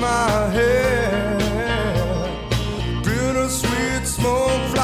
[0.00, 1.40] My head.
[3.04, 4.75] Bittersweet smoke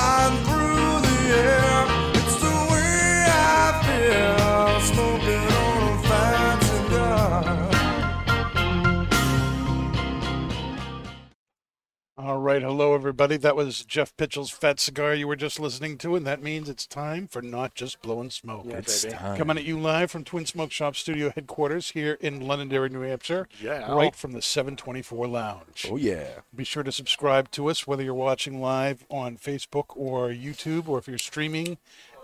[12.22, 13.36] All right, hello everybody.
[13.36, 16.86] That was Jeff Pitchell's Fat Cigar you were just listening to, and that means it's
[16.86, 18.66] time for Not Just Blowing Smoke.
[18.66, 19.36] It's time.
[19.36, 23.48] Coming at you live from Twin Smoke Shop Studio headquarters here in Londonderry, New Hampshire.
[23.60, 23.92] Yeah.
[23.92, 25.88] Right from the 724 Lounge.
[25.90, 26.28] Oh yeah.
[26.54, 30.98] Be sure to subscribe to us, whether you're watching live on Facebook or YouTube, or
[30.98, 31.76] if you're streaming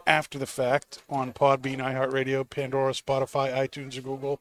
[0.07, 4.41] after the fact on Podbean, iHeartRadio, Pandora, Spotify, iTunes, or Google.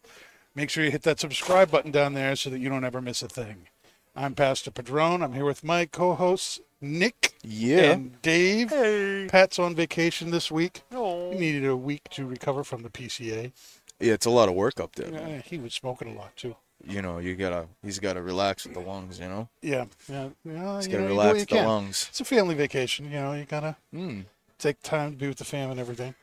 [0.53, 3.23] Make sure you hit that subscribe button down there so that you don't ever miss
[3.23, 3.69] a thing.
[4.17, 5.21] I'm Pastor Padron.
[5.21, 7.91] I'm here with my co-hosts Nick Yeah.
[7.91, 8.71] and Dave.
[8.71, 9.27] Hey.
[9.29, 10.81] Pat's on vacation this week.
[10.91, 11.31] Oh.
[11.31, 13.51] He needed a week to recover from the PCA.
[13.99, 15.11] Yeah, it's a lot of work up there.
[15.11, 15.39] man.
[15.39, 16.55] Uh, he was smoking a lot too.
[16.87, 19.19] You know, you gotta, he's gotta relax with the lungs.
[19.19, 20.75] You know, Yeah, yeah, yeah.
[20.77, 21.65] he's you gotta know, you do what relax you with the can.
[21.67, 22.05] lungs.
[22.09, 23.33] It's a family vacation, you know.
[23.33, 24.25] You gotta Mm,
[24.57, 26.15] take time to be with the fam and everything.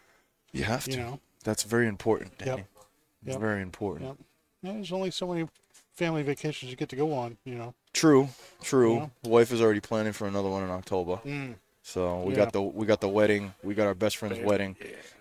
[0.52, 0.90] you have to.
[0.90, 1.20] You know.
[1.44, 2.32] That's very important.
[2.44, 2.58] Yep.
[2.60, 3.40] It's Yep.
[3.40, 4.08] very important.
[4.08, 4.16] Yep.
[4.62, 5.48] Yeah, there's only so many
[5.94, 7.36] family vacations you get to go on.
[7.44, 7.74] You know.
[7.94, 8.28] True,
[8.62, 8.94] true.
[8.96, 9.08] Yeah.
[9.30, 11.20] Wife is already planning for another one in October.
[11.24, 11.54] Mm.
[11.82, 12.40] So we Yeah.
[12.44, 13.54] got the we got the wedding.
[13.62, 14.76] We got our best friend's wedding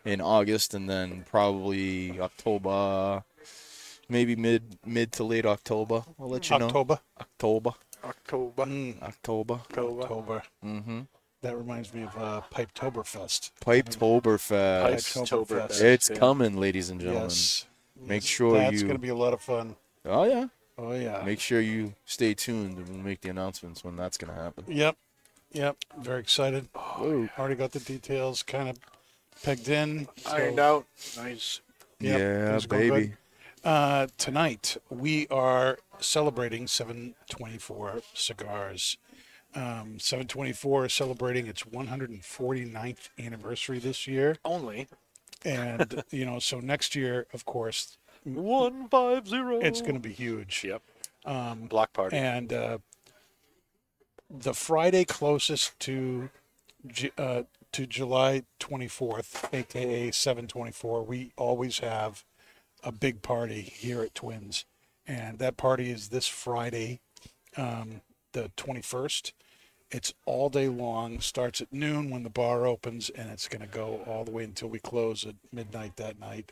[0.06, 3.24] in August, and then probably October,
[4.10, 6.04] maybe mid mid to late October.
[6.20, 6.66] I'll let you know.
[6.68, 7.00] October.
[7.20, 7.72] October.
[8.04, 8.66] October.
[8.66, 9.02] Mm.
[9.02, 9.54] October.
[9.78, 10.44] October.
[10.66, 11.02] Mm-hmm.
[11.42, 13.52] That reminds me of uh, Pipetoberfest.
[13.64, 15.14] Pipetoberfest.
[15.14, 15.82] Pipetoberfest.
[15.82, 16.16] It's Yeah.
[16.18, 17.24] coming, ladies and gentlemen.
[17.30, 17.66] Yes.
[18.00, 18.82] Make sure That's you.
[18.88, 19.76] going to be a lot of fun.
[20.06, 20.48] Oh yeah.
[20.78, 21.22] Oh yeah.
[21.26, 24.66] Make sure you stay tuned and we'll make the announcements when that's gonna happen.
[24.68, 24.98] Yep.
[25.52, 25.78] Yep.
[26.00, 26.68] Very excited.
[26.74, 27.30] Whoa.
[27.38, 28.78] Already got the details kind of
[29.44, 30.08] pegged in.
[30.18, 30.86] so- Ironed out.
[31.18, 31.62] Nice.
[32.00, 32.90] Yep, yeah, things baby.
[33.08, 33.18] good.
[33.64, 38.98] Uh, tonight we are celebrating 724 cigars.
[39.56, 44.88] Um, 724 is celebrating its 149th anniversary this year, Only
[45.46, 49.60] and you know, so next year, of course, one five zero.
[49.60, 50.64] it's going to be huge.
[50.64, 50.82] Yep.
[51.26, 52.18] Um, Block party.
[52.18, 52.78] and uh,
[54.30, 56.30] the Friday closest to
[56.86, 62.24] Ju- uh, to July 24th, aka 724, we always have
[62.84, 64.66] a big party here at Twins,
[65.08, 67.00] and that party is this Friday,
[67.58, 68.02] um,
[68.34, 69.32] the 21st.
[69.90, 71.20] It's all day long.
[71.20, 74.44] Starts at noon when the bar opens, and it's going to go all the way
[74.44, 76.52] until we close at midnight that night.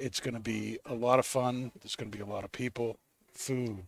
[0.00, 1.72] It's going to be a lot of fun.
[1.82, 2.96] There's going to be a lot of people,
[3.34, 3.84] food,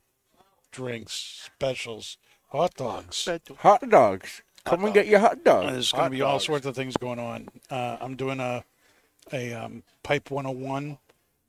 [0.70, 2.18] drinks, specials,
[2.50, 3.28] hot dogs.
[3.58, 4.42] Hot dogs.
[4.64, 5.72] Come and get your hot Uh, dogs.
[5.72, 7.48] There's going to be all sorts of things going on.
[7.70, 8.64] Uh, I'm doing a
[9.32, 10.98] a um, Pipe 101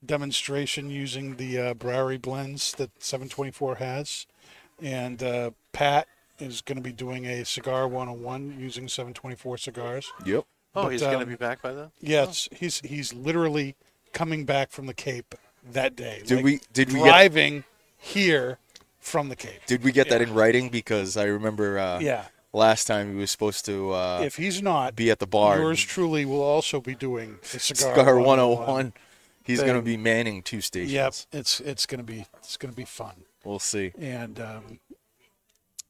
[0.06, 4.28] demonstration using the uh, Briary blends that 724 has,
[4.82, 6.08] and uh, Pat
[6.40, 10.12] is going to be doing a cigar 101 using 724 cigars.
[10.26, 10.46] Yep.
[10.76, 11.92] oh, but, he's going um, to be back by then.
[12.00, 13.76] Yes, he's he's literally
[14.14, 15.36] coming back from the Cape
[15.72, 16.22] that day.
[16.26, 17.64] Did like, we did we get driving
[17.98, 18.60] here
[19.00, 19.66] from the Cape?
[19.66, 20.70] did we get that in writing?
[20.70, 22.26] Because I remember uh, Yeah.
[22.54, 25.58] last time he was supposed to uh, If he's not, be at the bar.
[25.60, 28.60] yours truly will also be doing the cigar, Cigar 101.
[28.60, 28.94] 101.
[29.46, 30.94] He's gonna be manning two stations.
[30.94, 33.92] Yep, it's it's gonna be it's gonna be fun, We'll see.
[34.00, 34.80] and um,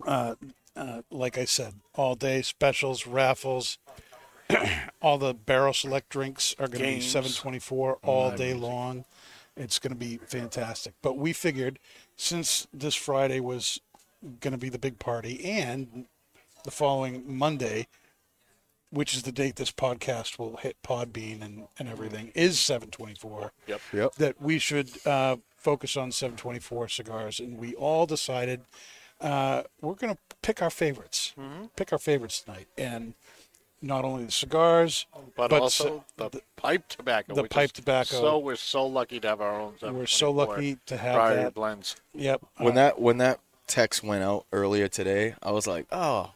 [0.07, 0.35] uh,
[0.75, 3.77] uh, like I said, all day specials, raffles,
[5.01, 7.05] all the barrel select drinks are gonna be Games.
[7.09, 9.05] seven twenty four all day long.
[9.55, 10.93] It's gonna be fantastic.
[11.01, 11.79] But we figured
[12.15, 13.79] since this Friday was
[14.39, 16.05] gonna be the big party, and
[16.63, 17.87] the following Monday,
[18.89, 23.15] which is the date this podcast will hit Podbean and, and everything, is seven twenty
[23.15, 23.81] four Yep.
[23.93, 24.15] Yep.
[24.15, 28.61] that we should uh, focus on 724 cigars, and we all decided
[29.21, 31.33] uh, we're going to pick our favorites,
[31.77, 33.13] pick our favorites tonight, and
[33.83, 37.35] not only the cigars, But, But also the, pipe tobacco.
[37.35, 38.15] the pipe tobacco.
[38.15, 39.73] So we're so lucky to have our own.
[39.81, 41.53] we're so lucky to have Briary that.
[41.53, 41.97] blends.
[42.13, 42.41] Yep.
[42.57, 46.31] When uh, that when that text went out earlier today, I was like, oh,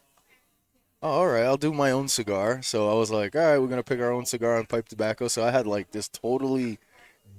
[1.01, 2.61] oh, all right, I'll do my own cigar.
[2.61, 5.27] So I was like, all right, we're gonna pick our own cigar and pipe tobacco.
[5.29, 6.79] So I had like this totally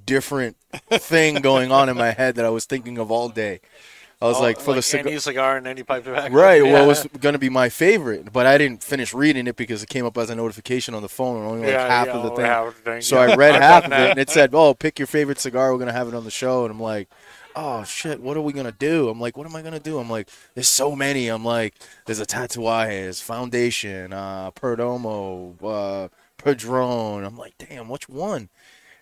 [0.07, 0.57] different
[0.91, 3.61] thing going on in my head that I was thinking of all day.
[4.21, 5.13] I was Oh, like, for the cigar.
[5.13, 6.35] any cigar and any pipe tobacco.
[6.35, 6.63] Right.
[6.63, 9.83] Well, it was going to be my favorite, but I didn't finish reading it because
[9.83, 12.13] it came up as a notification on the phone and only like Yeah, half yeah,
[12.15, 12.45] of the thing.
[12.47, 13.23] half the thing, So yeah.
[13.23, 15.71] I read half of it and it said, "Oh, pick your favorite cigar.
[15.73, 17.09] We're going to have it on the show." And I'm like,
[17.55, 19.81] "Oh shit, what are we going to do?" I'm like, "What am I going to
[19.81, 21.75] do?" I'm like, "There's so many." I'm like,
[22.07, 28.49] "There's a Tatuajes, Foundation, uh, Perdomo, uh, Padron." I'm like, "Damn, which one?"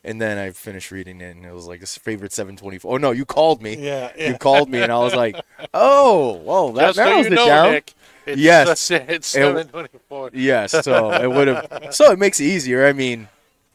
[0.07, 2.95] And then I finished reading it, and it was like this favorite 724.
[2.95, 3.77] Oh no, you called me.
[3.77, 5.37] Yeah, You called me, and I was like,
[5.75, 7.93] "Oh, well, that Just so narrows you it know, down." Nick,
[8.25, 8.91] it's, Yes.
[8.93, 10.31] it's It- seven twenty-four.
[10.33, 11.89] Yes, so it would have.
[11.91, 12.87] So it makes it easier.
[12.87, 13.29] I mean,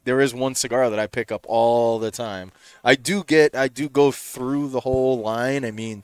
[0.06, 2.54] there is one cigar that I pick up all the time.
[2.84, 5.66] I do get, I do go through the whole line.
[5.66, 6.04] I mean,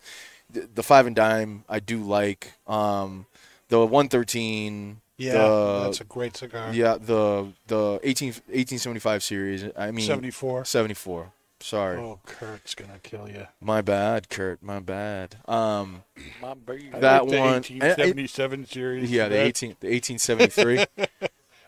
[0.51, 2.51] the, the five and dime I do like.
[2.67, 3.27] Um,
[3.69, 4.99] the one thirteen.
[5.17, 6.71] Yeah, the, that's a great cigar.
[6.73, 6.97] yeah.
[6.99, 9.65] The the 18, 1875 series.
[9.75, 10.65] I mean, 74.
[10.65, 11.31] 74.
[11.59, 13.47] Sorry, Oh, Kurt's gonna kill you.
[13.59, 14.61] my bad, Kurt.
[14.61, 15.37] My bad.
[15.47, 16.03] Um,
[16.39, 16.89] My baby.
[16.91, 19.11] That the one- 1877 series.
[19.11, 20.85] yeah, the eighteen, the eighteen seventy three.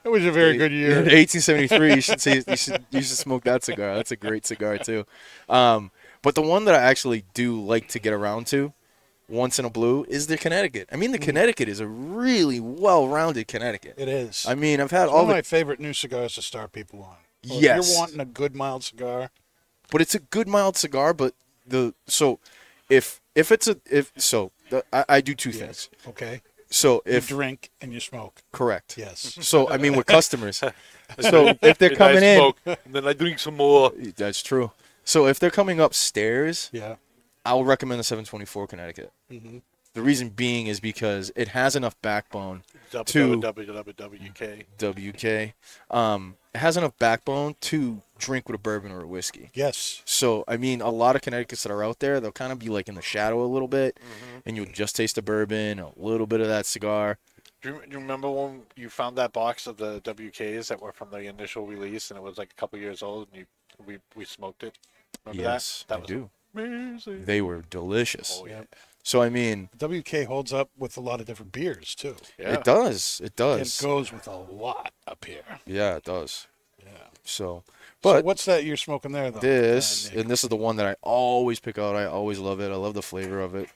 [0.05, 1.01] It was a very good year.
[1.03, 1.93] the 1873.
[1.95, 2.41] You should see.
[2.47, 2.85] You should.
[2.89, 3.95] You should smoke that cigar.
[3.95, 5.05] That's a great cigar too.
[5.49, 5.91] Um,
[6.21, 8.71] but the one that I actually do like to get around to,
[9.29, 10.89] once in a blue, is the Connecticut.
[10.91, 11.23] I mean, the hmm.
[11.25, 13.95] Connecticut is a really well-rounded Connecticut.
[13.97, 14.45] It is.
[14.47, 16.71] I mean, I've had It's all one of the, my favorite new cigars to start
[16.71, 17.15] people on.
[17.45, 17.89] So If Yes.
[17.89, 19.31] you're wanting a good mild cigar,
[19.91, 21.13] but it's a good mild cigar.
[21.13, 21.33] But
[21.65, 22.39] the so,
[22.89, 25.89] if if it's a if so, the, I, I do two things.
[26.07, 26.41] okay?
[26.69, 28.43] So You if drink and you smoke.
[28.51, 29.37] correct, Yes.
[29.41, 30.57] So I mean, with customers,
[31.19, 33.91] so if they're coming I in, smoke, and then I drink some more.
[34.15, 34.71] that's true.
[35.03, 36.95] So if they're coming upstairs, Yeah.
[37.49, 39.11] I will recommend the 724 Connecticut.
[39.31, 39.63] Mhm.
[39.93, 42.61] The reason being is because it has enough backbone.
[42.91, 44.65] To- WWWK.
[44.77, 45.53] WK,
[45.89, 49.49] um, it has enough backbone to drink with a bourbon or a whiskey.
[49.55, 50.03] Yes.
[50.05, 52.69] So I mean, a lot of Connecticut's that are out there, they'll kind of be
[52.69, 54.39] like in the shadow a little bit, Mm-hmm.
[54.45, 57.17] and you'll just taste the bourbon, a little bit of that cigar.
[57.63, 60.91] Do you, do you remember when you found that box of the WKs that were
[60.93, 63.45] from the initial release, and it was like a couple years old, and you
[63.85, 64.77] we we smoked it?
[65.25, 65.95] Remember yes, that?
[65.95, 66.29] I That do.
[66.53, 66.63] Was
[67.07, 67.25] amazing.
[67.25, 68.39] They were delicious.
[68.41, 68.61] Oh yeah.
[69.03, 72.15] So I mean, WK holds up with a lot of different beers too.
[72.37, 72.53] Yeah.
[72.55, 73.21] it does.
[73.23, 73.79] It does.
[73.79, 75.41] It goes with a lot up here.
[75.65, 76.47] Yeah, it does.
[76.83, 76.91] Yeah.
[77.23, 77.63] So,
[78.01, 79.39] But but what's that you're smoking there though?
[79.39, 81.95] This Uh, and this is the one that I always pick out.
[81.95, 82.71] I always love it.
[82.71, 83.69] I love the flavor of it.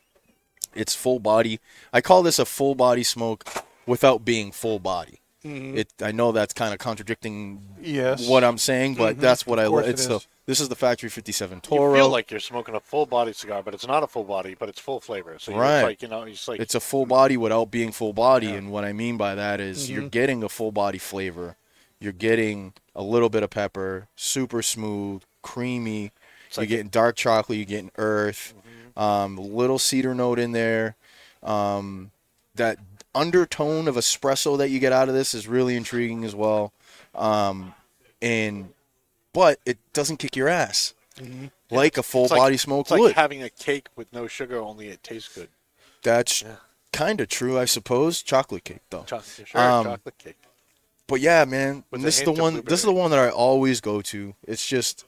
[0.76, 1.60] It's full body.
[1.92, 3.46] I call this a full body smoke
[3.86, 5.20] without being full body.
[5.46, 5.78] Mhm.
[5.78, 5.94] It.
[6.02, 8.28] I know that's kind of contradicting yes.
[8.28, 9.20] what I'm saying, but Mhm.
[9.20, 9.64] that's what I.
[9.66, 10.20] Of lo- course it It's the.
[10.44, 10.48] Is.
[10.48, 11.76] This is the Factory 57 Toro.
[11.82, 11.96] You Toro.
[11.96, 14.70] feel like you're smoking a full body cigar, but it's not a full body, but
[14.70, 15.38] it's full flavor.
[15.40, 15.80] So Right.
[15.80, 18.72] it's like you know, it's like it's a full body without being full body, and
[18.72, 19.94] what I mean by that is Mm-hmm.
[20.02, 21.56] you're getting a full body flavor.
[22.00, 26.12] You're getting a little bit of pepper, super smooth, creamy.
[26.48, 27.58] It's you're like- getting dark chocolate.
[27.58, 28.54] You're getting earth,
[28.98, 30.96] um, little cedar note in there.
[31.42, 32.12] Um,
[32.56, 32.78] that
[33.16, 36.72] undertone of espresso that you get out of this is really intriguing as well.
[37.16, 37.74] Um,
[38.22, 38.70] and
[39.34, 41.48] but it doesn't kick your ass mm-hmm.
[41.70, 43.14] like a full it's like- body smoke it's like would.
[43.14, 45.50] having a cake with no sugar, only it tastes good.
[46.04, 46.56] That's Yeah.
[46.92, 48.22] kind of true, I suppose.
[48.22, 49.04] Chocolate cake though.
[49.04, 50.38] Chocolate, sure, Um, chocolate cake.
[51.08, 52.62] But yeah, man, With this is the hint of one.
[52.66, 54.36] This is the one that I always go to.
[54.48, 55.06] It's just,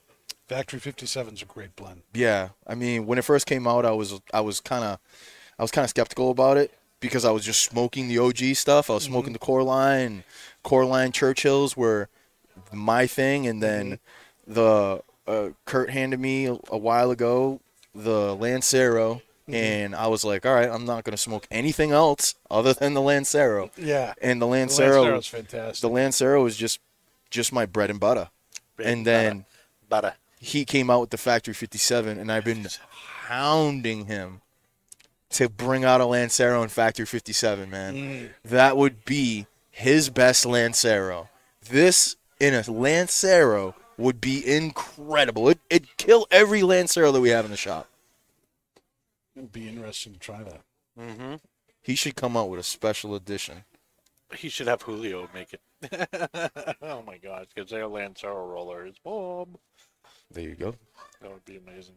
[0.48, 2.04] Factory 57 is a great blend.
[2.14, 2.50] yeah.
[2.68, 5.00] I mean, when it first came out, I was, I was kind of,
[5.58, 8.90] I was kind of skeptical about it because I was just smoking the OG stuff.
[8.90, 9.34] I was smoking mm-hmm.
[9.34, 10.24] the Core Line,
[10.64, 12.10] Core Line Churchills were
[12.72, 13.96] my thing, and then mm-hmm.
[14.48, 17.60] The uh, Kurt handed me a, a while ago
[17.94, 19.22] the Lancero.
[19.48, 23.02] And I was like, all right, I'm not gonna smoke anything else other than the
[23.02, 23.70] Lancero.
[23.78, 24.16] Yeah.
[24.20, 25.82] And the The Lancero, Lancero's fantastic.
[25.82, 26.80] the Lancero was just,
[27.30, 28.30] just my bread and butter.
[28.84, 29.46] and then
[29.88, 30.16] butter.
[30.40, 32.66] he came out with the Factory 57, and I've been
[33.28, 34.42] hounding him
[35.30, 38.32] to bring out a Lancero in Factory 57, man.
[38.44, 41.30] That would be his best Lancero.
[41.70, 45.50] This in a Lancero would be incredible.
[45.50, 47.88] It, it'd kill every Lancero that we have in the shop.
[49.36, 50.62] It'd be interesting to try that.
[51.00, 51.36] Mm-hmm.
[51.82, 53.64] He should come out with a special edition.
[54.36, 55.62] He should have Julio make it.
[56.82, 59.58] oh my gosh, because their Lancero roller is bomb.
[60.32, 60.76] There you go.
[61.22, 61.96] That would be amazing.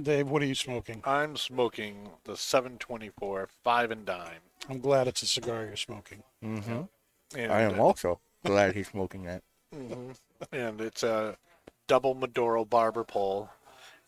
[0.00, 1.02] Dave, what are you smoking?
[1.04, 4.40] I'm smoking the 724 five and dime.
[4.70, 6.22] I'm glad it's a cigar you're smoking.
[6.42, 6.82] Mm-hmm.
[7.36, 9.42] And, I am uh, also glad he's smoking that.
[10.52, 11.36] and it's a
[11.86, 13.50] double Maduro barber pole.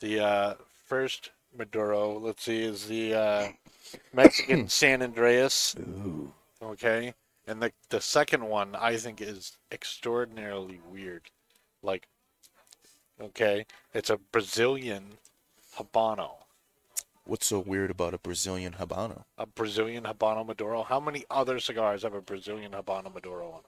[0.00, 0.54] The uh,
[0.86, 3.48] first Maduro, let's see, is the uh,
[4.12, 5.76] Mexican San Andreas.
[6.62, 7.14] Okay,
[7.46, 11.22] and the the second one I think is extraordinarily weird.
[11.82, 12.08] Like,
[13.20, 15.18] okay, it's a Brazilian
[15.76, 16.30] Habano.
[17.26, 19.24] What's so weird about a Brazilian Habano?
[19.38, 20.82] A Brazilian Habano Maduro.
[20.82, 23.60] How many other cigars have a Brazilian Habano Maduro on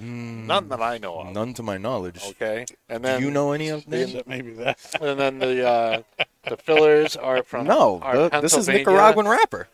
[0.00, 0.46] them?
[0.46, 1.26] None that I know of.
[1.28, 2.20] Mm, None to my knowledge.
[2.30, 4.20] Okay, and then Do you know any of Is them?
[4.20, 4.78] it maybe that?
[5.00, 6.02] and then the uh,
[6.44, 9.68] the fillers are from No, are the- this is Nicaraguan wrapper.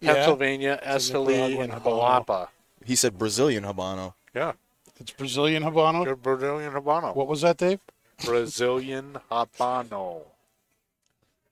[0.00, 1.84] Pennsylvania, It's a Esteli, and Habano.
[2.26, 2.48] Jalapa.
[2.84, 4.14] He said Brazilian Habano.
[4.34, 4.52] Yeah,
[4.98, 6.04] It's Brazilian Habano.
[6.04, 7.14] they're Brazilian Habano.
[7.14, 7.78] What was that, Dave?
[8.24, 10.22] Brazilian Habano.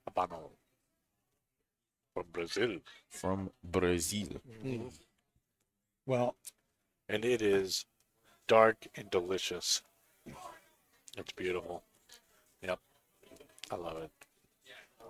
[0.09, 0.49] Habano.
[2.13, 2.79] From Brazil.
[3.09, 4.27] From Brazil.
[6.05, 6.35] Well,
[7.07, 7.85] And it is
[8.51, 9.81] dark and delicious.
[11.17, 11.83] It's beautiful.
[12.61, 12.79] Yep.
[13.71, 14.11] I love it.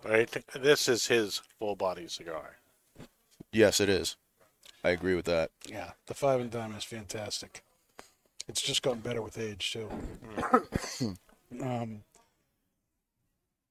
[0.08, 2.58] I think this is his full body cigar.
[3.52, 4.16] Yes, it is.
[4.84, 5.50] I agree with that.
[5.68, 7.64] yeah, the five and dime is fantastic.
[8.48, 9.90] It's just gotten better with age too.
[11.64, 12.04] um,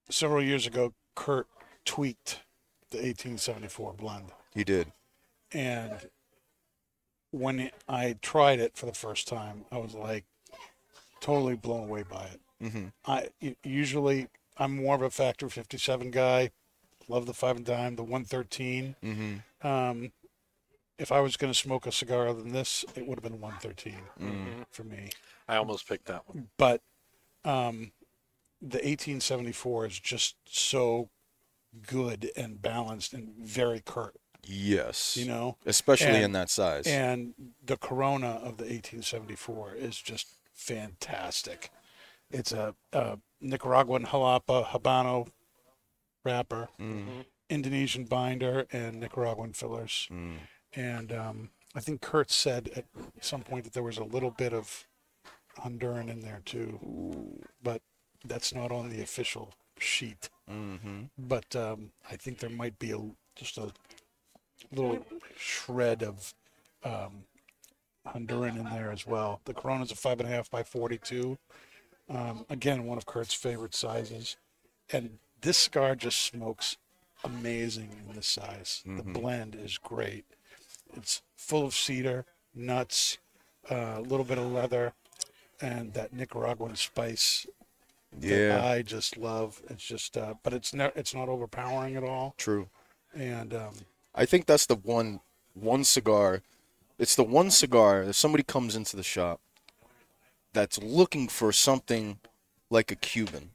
[0.09, 1.47] several years ago, Kurt
[1.85, 2.41] tweaked
[2.91, 4.91] the 1874 blend, He did.
[5.53, 6.09] and
[7.31, 10.25] when I tried it for the first time, I was like
[11.21, 12.41] totally blown away by it.
[12.63, 12.87] Mm-hmm.
[13.07, 13.29] I
[13.63, 16.51] usually I'm more of a Factory 57 guy.
[17.09, 18.95] Love the five and dime, the 113.
[19.03, 19.67] Mm-hmm.
[19.67, 20.13] Um,
[20.99, 23.41] if I was going to smoke a cigar other than this, it would have been
[23.41, 24.67] 113 Mm.
[24.71, 25.09] for me.
[25.49, 26.49] I almost picked that one.
[26.59, 26.83] But
[27.45, 27.93] um,
[28.61, 31.09] the 1874 is just so
[31.87, 34.15] good and balanced and very Kurt,
[34.51, 35.17] Yes.
[35.17, 35.57] you know.
[35.67, 36.87] Especially And- in that size.
[36.87, 41.71] And the Corona of the 1874 is just fantastic.
[42.31, 45.29] It's a, a Nicaraguan jalapa habano
[46.25, 47.25] wrapper, Mm.
[47.49, 50.07] Indonesian binder, and Nicaraguan fillers.
[50.11, 50.37] Mm.
[50.75, 52.85] And um, I think Kurt said at
[53.21, 54.87] some point that there was a little bit of
[55.59, 57.83] Honduran in there too, but
[58.25, 60.31] that's not on the official sheet.
[60.49, 61.05] Mm-hmm.
[61.19, 63.01] But um, I think there might be a
[63.35, 63.73] just a
[64.73, 65.05] little
[65.37, 66.35] shred of
[66.85, 67.25] um,
[68.07, 69.41] Honduran in there as well.
[69.45, 71.39] The Corona's a five and a half by forty-two.
[72.09, 74.37] Um, again, one of Kurt's favorite sizes,
[74.93, 76.77] and this cigar just smokes
[77.23, 78.83] amazing in this size.
[78.85, 80.25] The blend is great.
[80.97, 82.25] It's full of cedar,
[82.55, 83.19] nuts,
[83.71, 84.93] uh, a little bit of leather,
[85.61, 87.47] and that Nicaraguan spice
[88.19, 88.65] Yeah.
[88.65, 89.63] I just love.
[89.69, 92.35] It's just, uh, but it's not it's not overpowering at all.
[92.39, 92.69] True.
[93.15, 93.75] And um,
[94.15, 95.21] I think that's the one
[95.55, 96.43] one cigar.
[96.99, 99.41] It's the one cigar if somebody comes into the shop
[100.53, 102.19] that's looking for something
[102.69, 103.51] like a Cuban.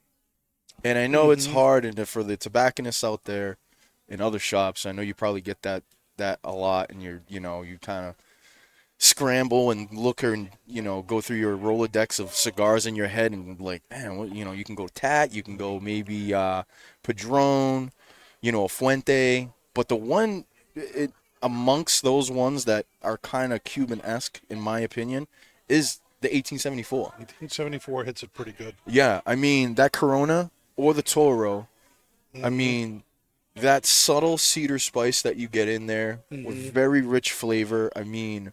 [0.83, 3.57] And I know it's hard and for the tobacconists out there
[4.07, 5.83] in other shops, I know you probably get that
[6.17, 8.15] that a lot and you're you know, you kind of
[8.97, 13.33] scramble and look and you know go through your rolodex of cigars in your head
[13.33, 16.63] and like man what, you know you can go tat you can go maybe uh
[17.03, 17.91] padron
[18.39, 21.11] you know a fuente but the one it,
[21.43, 25.27] amongst those ones that are kind of cuban-esque in my opinion
[25.69, 28.73] is the 1874 1874 hits it pretty good.
[28.87, 31.67] yeah i mean that corona or the toro
[32.33, 32.57] i mm-hmm.
[32.57, 33.03] mean
[33.55, 36.69] that subtle cedar spice that you get in there with mm-hmm.
[36.69, 38.51] very rich flavor i mean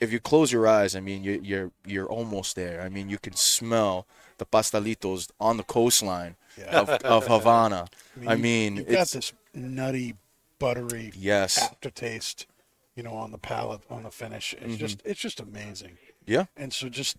[0.00, 2.80] if you close your eyes, I mean, you, you're you're almost there.
[2.80, 4.06] I mean, you can smell
[4.38, 6.80] the pastelitos on the coastline Yeah.
[6.80, 7.86] of, of Havana.
[8.26, 10.16] I you- mean, you've got it's this nutty,
[10.58, 12.46] buttery yes, aftertaste,
[12.94, 14.54] you know, on the palate, on the finish.
[14.54, 14.76] It's mm-hmm.
[14.76, 15.98] just it's just amazing.
[16.26, 17.16] yeah, And so just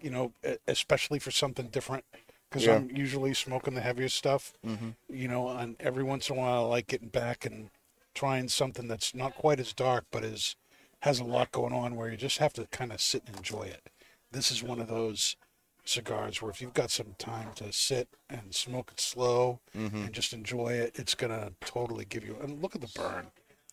[0.00, 0.32] you know,
[0.66, 2.04] especially for something different,
[2.48, 2.76] because Yeah.
[2.76, 4.52] I'm usually smoking the heavier stuff.
[4.64, 4.90] Mm-hmm.
[5.08, 7.70] You know, and every once in a while I like getting back and
[8.14, 10.56] trying something that's not quite as dark, but is
[11.00, 13.62] has a lot going on where you just have to kind of sit and enjoy
[13.62, 13.90] it.
[14.30, 15.36] This is one of those
[15.84, 20.32] cigars where if you've got some time to sit and smoke it slow and just
[20.32, 22.36] enjoy it, it's gonna totally give you.
[22.42, 23.26] And look at the burn,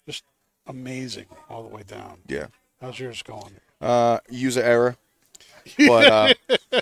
[0.07, 0.23] just
[0.67, 2.19] amazing all the way down.
[2.27, 2.47] yeah.
[2.81, 3.55] How's yours going?
[3.81, 4.95] Uh, user error,
[5.77, 6.35] but
[6.71, 6.77] uh,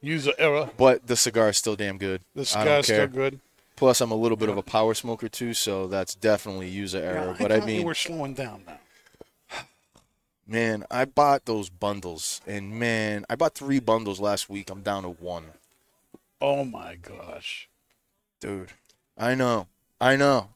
[0.00, 0.70] User error.
[0.76, 2.20] but the cigar is still damn good.
[2.34, 3.40] The I don't cigar's still good.
[3.76, 7.34] Plus, I'm a little bit of a power smoker too, so that's definitely user error.
[7.38, 8.78] but I thought you mean, we're slowing down now.
[10.46, 14.70] Man, I bought those bundles, and man, I bought three bundles last week.
[14.70, 15.44] I'm down to one.
[16.40, 17.68] Oh my gosh,
[18.40, 18.72] Dude,
[19.16, 19.68] I know,
[20.00, 20.50] I know.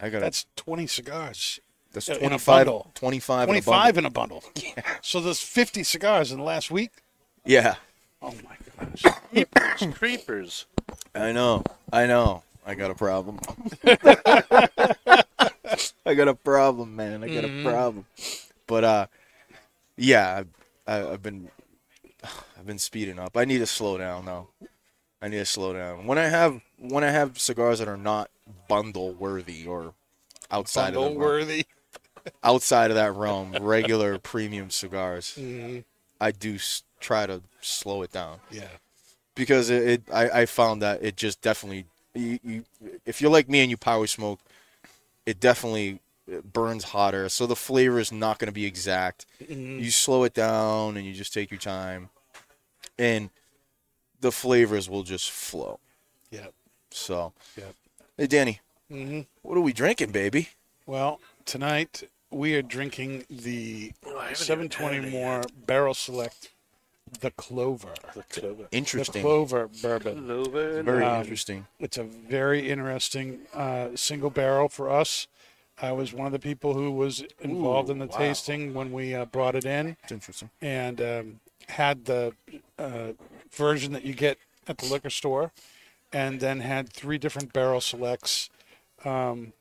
[0.00, 1.60] I got that's twenty cigars.
[1.92, 2.90] that's in a 25, bundle.
[2.94, 3.98] 25, in a bundle.
[3.98, 4.44] in a bundle.
[5.02, 6.90] So there's fifty cigars in the last week.
[7.44, 7.76] Yeah,
[8.20, 9.02] Oh my gosh.
[9.30, 10.66] Creepers, creepers.
[11.14, 12.42] I know, I know.
[12.66, 13.38] I got a problem.
[16.04, 17.22] I got a problem, man.
[17.22, 17.68] I got a mm-hmm.
[17.68, 18.06] problem.
[18.68, 19.06] But uh,
[19.96, 20.44] yeah,
[20.86, 21.50] I, I, I've been,
[22.56, 23.36] I've been speeding up.
[23.36, 24.48] I need to slow down though.
[25.20, 26.06] I need to slow down.
[26.06, 28.30] When I have when I have cigars that are not
[28.68, 29.94] bundle worthy or
[30.50, 31.64] outside of Bundle the, worthy.
[32.44, 35.84] outside of that realm, regular premium cigars, Mhm.
[36.20, 38.68] I do s- try to slow it down Yeah.
[39.34, 42.64] because it, it I, I found that it just definitely you, you
[43.06, 44.40] if you're like me and you power smoke,
[45.26, 46.00] it definitely
[46.52, 49.26] burns hotter, so the flavor is not going to be exact.
[49.40, 49.80] Mhm.
[49.82, 52.10] You slow it down and you just take your time,
[52.98, 53.30] and
[54.20, 55.78] the flavors will just flow.
[56.30, 56.52] Yep.
[56.90, 57.74] So, Yep.
[58.16, 60.48] hey Danny, hmm what are we drinking, baby?
[60.86, 66.50] Well, tonight we are drinking the Oh, I haven't even 720 more Barrel Select,
[67.20, 67.94] the Clover.
[68.14, 68.64] The clover.
[68.70, 69.22] The Interesting.
[69.22, 70.26] Clover bourbon.
[70.26, 70.82] Clover.
[70.82, 71.66] Very Um, interesting.
[71.78, 75.26] It's a very interesting uh, single barrel for us.
[75.80, 78.16] I was one of the people who was involved Ooh, in the wow.
[78.18, 80.50] tasting when we uh, brought it in It's interesting.
[80.60, 82.34] and um, had the
[82.78, 83.12] uh,
[83.50, 85.52] version that you get at the liquor store,
[86.12, 88.50] and then had three different barrel selects
[89.04, 89.52] um,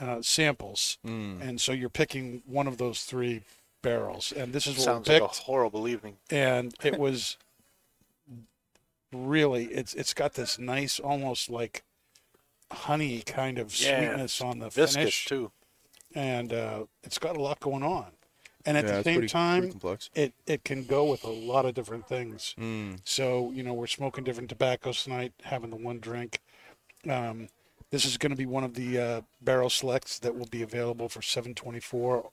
[0.00, 0.98] uh, samples.
[1.06, 1.40] Mm.
[1.40, 3.42] And so you're picking one of those three
[3.82, 6.16] barrels, and this is what Sounds we like a horrible evening.
[6.30, 7.36] and it was
[9.12, 11.82] really it's it's got this nice, almost like
[12.72, 15.50] honey kind of Yeah, sweetness on the Viscous finish, too.
[16.14, 18.06] and uh, it's got a lot going on.
[18.64, 21.64] And at yeah, the same pretty, time, pretty it it can go with a lot
[21.66, 22.54] of different things.
[22.58, 22.98] Mm.
[23.04, 26.40] So you know, we're smoking different tobaccos tonight, having the one drink.
[27.08, 27.48] Um,
[27.92, 31.08] this is going to be one of the uh, barrel selects that will be available
[31.08, 32.28] for 724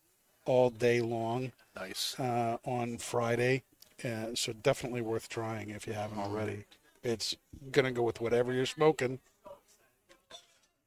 [0.46, 2.20] all day long Nice.
[2.20, 3.62] uh, on Friday.
[4.04, 6.66] Uh, so definitely worth trying if you haven't already.
[7.04, 7.36] It's
[7.72, 9.20] going to go with whatever you're smoking.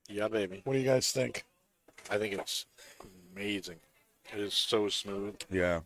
[0.08, 0.62] Yeah, baby.
[0.64, 1.44] What do you guys think?
[2.10, 2.66] I think it's
[3.34, 3.76] amazing.
[4.32, 5.36] It is so smooth.
[5.50, 5.80] Yeah.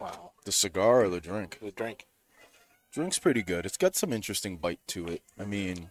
[0.00, 0.32] Wow.
[0.44, 1.58] The cigar or the drink?
[1.60, 2.06] The drink.
[2.92, 3.64] Drink's pretty good.
[3.66, 5.22] It's got some interesting bite to it.
[5.38, 5.90] I mean,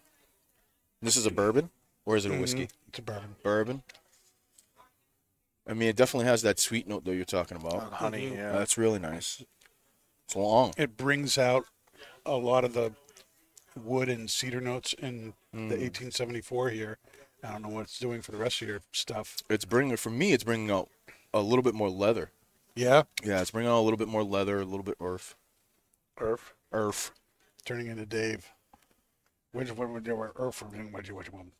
[1.02, 1.70] this is a bourbon
[2.06, 2.66] or is it a whiskey?
[2.68, 2.72] Mhm.
[2.90, 3.36] It's a bourbon.
[3.44, 3.84] Bourbon.
[5.68, 7.94] I mean, it definitely has that sweet note that you're talking Uh, about.
[7.94, 8.32] honey.
[8.32, 8.36] Mhm.
[8.36, 8.52] Yeah.
[8.54, 9.44] That's really nice.
[10.26, 10.74] It's long.
[10.78, 11.66] It brings out
[12.26, 12.94] a lot of the
[13.76, 16.98] wood and cedar notes in the 1874 here.
[17.44, 19.38] I don't know what it's doing for the rest of your stuff.
[19.50, 20.34] It's bringing for me.
[20.34, 20.90] It's bringing out
[21.34, 22.32] a little bit more leather.
[22.76, 25.36] Yeah, Yeah, it's bringing out a little bit more leather, a little bit earth,
[26.20, 26.54] Earth.
[26.72, 27.12] earth.
[27.66, 28.50] turning into Dave.
[29.52, 31.52] Which what would you were Earth what you what you what you want?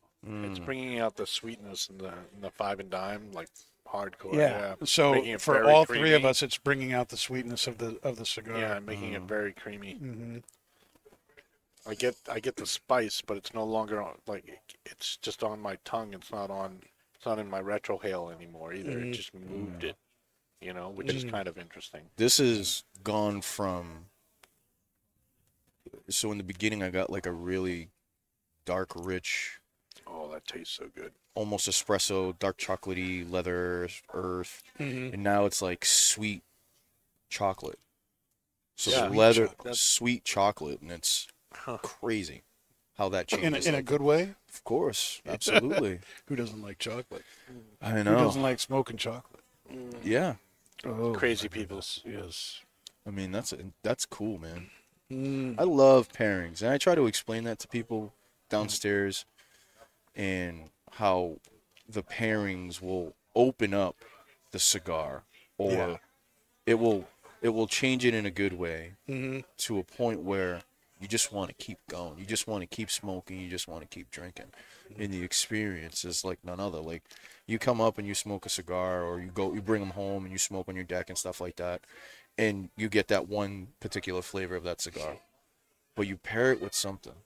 [0.50, 0.64] It's Mm.
[0.64, 3.48] bringing out the sweetness in the in the five and dime, like
[3.86, 4.34] hardcore.
[4.34, 4.74] Yeah.
[4.80, 4.86] Yeah.
[4.86, 8.16] So for very all three of us, it's bringing out the sweetness of the of
[8.16, 8.56] the cigar.
[8.56, 9.94] Yeah, making it very creamy.
[9.94, 10.38] hmm
[11.86, 15.60] I get I get the spice, but it's no longer on, like it's just on
[15.60, 16.12] my tongue.
[16.14, 16.82] It's not on.
[17.14, 18.90] It's not in my retrohale anymore either.
[18.90, 19.02] Mhm.
[19.02, 19.96] It just moved it,
[20.60, 21.30] you know, which is Mhm.
[21.30, 22.10] kind of interesting.
[22.16, 24.10] This has gone from.
[26.08, 27.90] So in the beginning, I got like a really
[28.66, 29.60] dark, rich,
[30.06, 31.12] Oh, that tastes so good.
[31.34, 36.42] almost espresso, dark chocolatey, leather, earth, hmm and now it's like sweet
[37.30, 37.78] chocolate.
[38.76, 39.08] So Yeah.
[39.08, 39.76] Sweet leather, chocolate.
[39.76, 41.78] sweet chocolate, and it's Huh.
[41.82, 42.42] crazy
[42.96, 43.66] how that In a, changes.
[43.66, 44.34] in a good way.
[44.52, 46.00] of course, absolutely.
[46.26, 47.24] Who doesn't like chocolate?
[47.80, 48.16] I know.
[48.16, 49.42] Who doesn't like smoking chocolate?
[50.04, 50.34] Yeah,
[50.84, 51.82] Oh, Crazy my people.
[52.04, 52.60] Yes.
[53.06, 54.70] I mean that's that's cool, man.
[55.10, 55.54] Mm.
[55.58, 58.12] I love pairings, and I try to explain that to people
[58.48, 59.24] downstairs,
[60.14, 61.36] and how
[61.88, 63.96] the pairings will open up
[64.50, 65.24] the cigar,
[65.58, 65.96] or Yeah.
[66.66, 67.06] it will
[67.40, 70.60] it will change it in a good way hmm to a point where
[71.02, 72.16] you just want to keep going.
[72.16, 73.40] You just want to keep smoking.
[73.40, 74.52] You just want to keep drinking.
[74.92, 75.02] Mm-hmm.
[75.02, 76.78] And the experience is like none other.
[76.78, 77.02] Like
[77.48, 80.22] you come up and you smoke a cigar, or you go, you bring them home
[80.22, 81.80] and you smoke on your deck and stuff like that,
[82.38, 85.16] and you get that one particular flavor of that cigar.
[85.96, 87.16] But you pair it with something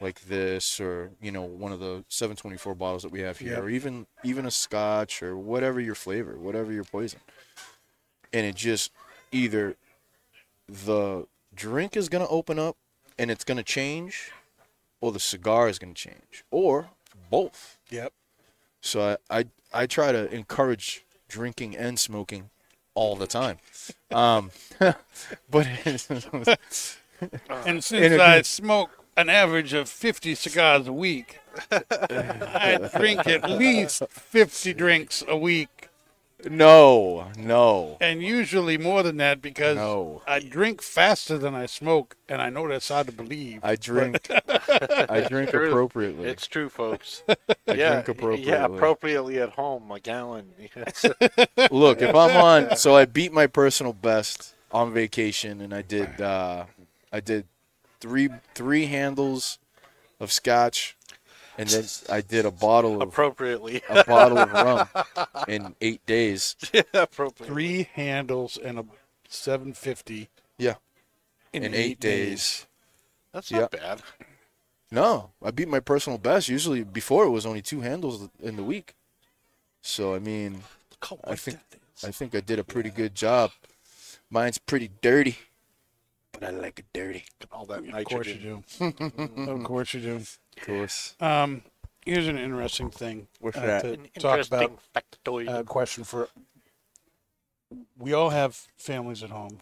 [0.00, 3.62] like this, or you know, one of the 724 bottles that we have here, Yep.
[3.62, 7.20] or even even a Scotch, or whatever your flavor, whatever your poison,
[8.32, 8.90] and it just
[9.30, 9.76] either
[10.68, 12.76] the drink is going to open up
[13.20, 14.30] and it's going to change
[15.00, 16.90] or the cigar is going to change or
[17.30, 17.78] both.
[17.90, 18.12] Yep.
[18.80, 22.50] so I, I i try to encourage drinking and smoking
[22.94, 23.58] all the time.
[24.10, 24.50] Um
[25.50, 25.66] but
[27.66, 31.38] And since In a I good- smoke an average of 50 cigars a week,
[31.70, 35.79] I drink at least 50 drinks a week,
[36.48, 40.22] no no and usually more than that because No.
[40.26, 43.60] I drink faster than I smoke, and I know that's hard to believe.
[43.62, 45.68] i drink i drink True.
[45.68, 47.22] appropriately It's true, folks.
[47.28, 47.34] I
[47.74, 48.46] yeah, drink appropriately.
[48.52, 50.52] yeah, appropriately at home, a gallon.
[51.70, 56.20] Look, if I'm on, so I beat my personal best on vacation, and I did,
[56.20, 56.64] uh,
[57.12, 57.46] I did
[58.00, 59.58] three three handles
[60.18, 60.96] of scotch,
[61.60, 63.82] and then I did a bottle of Appropriately.
[63.88, 64.88] a bottle of rum
[65.48, 66.56] in eight days.
[66.72, 67.46] yeah, appropriately.
[67.46, 68.84] Three handles and a
[69.28, 70.74] 750 Yeah,
[71.52, 72.66] in, in eight days.
[73.32, 73.60] That's Yeah.
[73.60, 74.02] not bad.
[74.90, 76.48] No, I beat my personal best.
[76.48, 78.94] Usually before it was only two handles in the week.
[79.82, 80.62] So I mean,
[81.24, 81.58] I think.
[82.02, 83.50] I think I did a pretty good job.
[84.30, 85.36] Mine's pretty dirty,
[86.32, 87.24] but I like it dirty.
[87.52, 88.64] all that Of course you do.
[89.50, 90.16] of course you do.
[90.16, 91.14] Of course.
[91.20, 91.62] Um,
[92.04, 93.82] here's an interesting thing What's uh, that?
[93.82, 94.62] to An talk about.
[94.62, 95.58] interesting factoid.
[95.60, 96.28] A question for.
[97.98, 99.60] We all have families at home.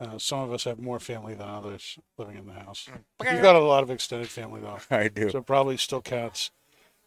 [0.00, 2.88] Uh, some of us have more family than others living in the house.
[3.22, 4.78] You've got a lot of extended family though.
[4.96, 5.28] I do.
[5.30, 6.50] So it probably still counts.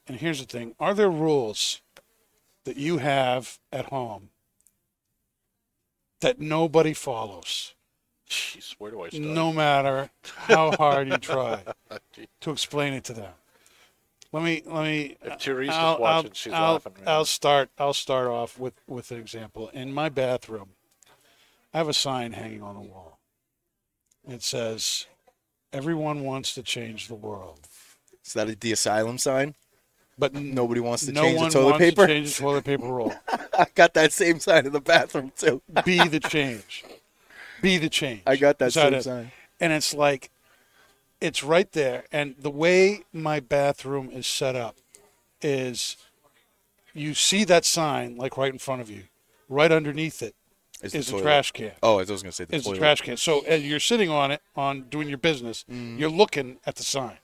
[0.08, 1.82] And here's the thing: Are there rules
[2.66, 4.30] that you have at home
[6.20, 7.74] that nobody follows,
[8.32, 9.24] Jeez, where do I start?
[9.24, 11.64] no matter how hard you try
[12.42, 13.34] to explain it to them?
[14.32, 15.18] Let me let me.
[15.22, 16.94] If Teresa's I'll, watching, I'll- she's I'll- laughing.
[17.00, 17.24] Right I'll now.
[17.24, 17.70] start.
[17.78, 19.68] I'll start off with with an example.
[19.74, 20.70] In my bathroom,
[21.74, 23.20] I have a sign hanging on the wall.
[24.26, 25.08] It says,
[25.74, 27.68] "Everyone wants to change the world."
[28.26, 29.56] Is that the asylum sign?
[30.18, 32.08] But Nobody wants to no change the toilet wants paper.
[32.08, 33.14] to change the toilet paper roll.
[33.58, 35.62] I got that same sign in the bathroom too.
[35.84, 36.86] Be the change.
[37.62, 38.22] Be the change.
[38.26, 39.04] I got that Is same it?
[39.04, 39.32] sign.
[39.60, 40.32] And it's like,
[41.20, 42.06] it's right there.
[42.12, 44.78] And the way my bathroom is set up
[45.42, 45.98] is
[46.94, 49.04] you see that sign like right in front of you.
[49.50, 50.34] Right underneath it
[50.82, 51.74] It's is the a trash can.
[51.84, 53.18] Oh, I was gonna say the Is a trash can.
[53.18, 56.00] So as you're sitting on it, on doing your business, Mm-hmm.
[56.00, 57.18] you're looking at the sign.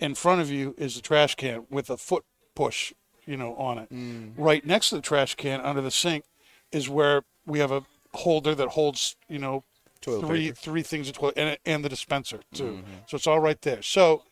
[0.00, 2.24] In front of you is the trash can with a foot
[2.54, 2.92] push,
[3.26, 3.92] you know, on it.
[3.92, 4.32] Mm.
[4.36, 6.24] Right next to the trash can, under the sink,
[6.72, 7.84] is where we have a
[8.18, 9.64] holder that holds, you know,
[10.00, 10.56] Toilet three paper.
[10.56, 12.64] three things of toilet and, and the dispenser too.
[12.64, 12.92] Mm-hmm.
[13.06, 13.82] So it's all right there.
[13.82, 14.22] So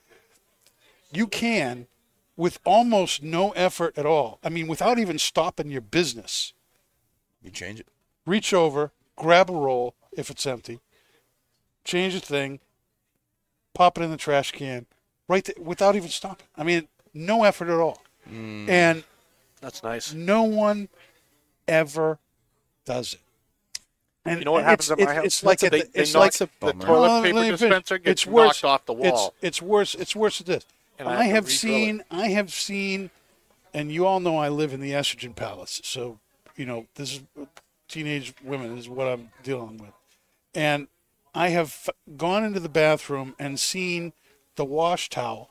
[1.13, 1.87] you can,
[2.37, 4.39] with almost no effort at all.
[4.45, 6.53] I mean, without even stopping your business
[7.43, 7.89] You change it.
[8.27, 10.79] reach over, grab a roll if it's empty,
[11.85, 12.61] change the thing,
[13.75, 14.87] pop it in the trash can,
[15.29, 16.47] right there, without even stopping.
[16.57, 18.03] I mean, no effort at all.
[18.31, 18.69] Mm.
[18.69, 19.05] And
[19.61, 20.13] That's nice.
[20.13, 20.89] no one
[21.67, 22.19] ever
[22.85, 23.21] does it.
[24.27, 25.25] And You know what happens it's, at my house?
[25.25, 26.85] It's like a, a- they- they it's knock like the bummer.
[26.87, 28.63] toilet oh, paper let dispenser gets it's worse.
[28.63, 29.35] knocked off the wall.
[29.41, 29.95] It's, it's worse.
[29.95, 30.67] It's worse than this.
[30.99, 31.75] And I I, have have refill it.
[31.75, 32.05] seen.
[32.11, 33.11] I have seen,
[33.75, 35.81] and you all know I live in the estrogen palace.
[35.85, 36.19] So
[36.57, 37.21] you know this is
[37.89, 39.93] teenage women is what I'm dealing with,
[40.55, 40.89] and
[41.35, 44.13] I have f- gone into the bathroom and seen
[44.57, 45.51] the wash towel,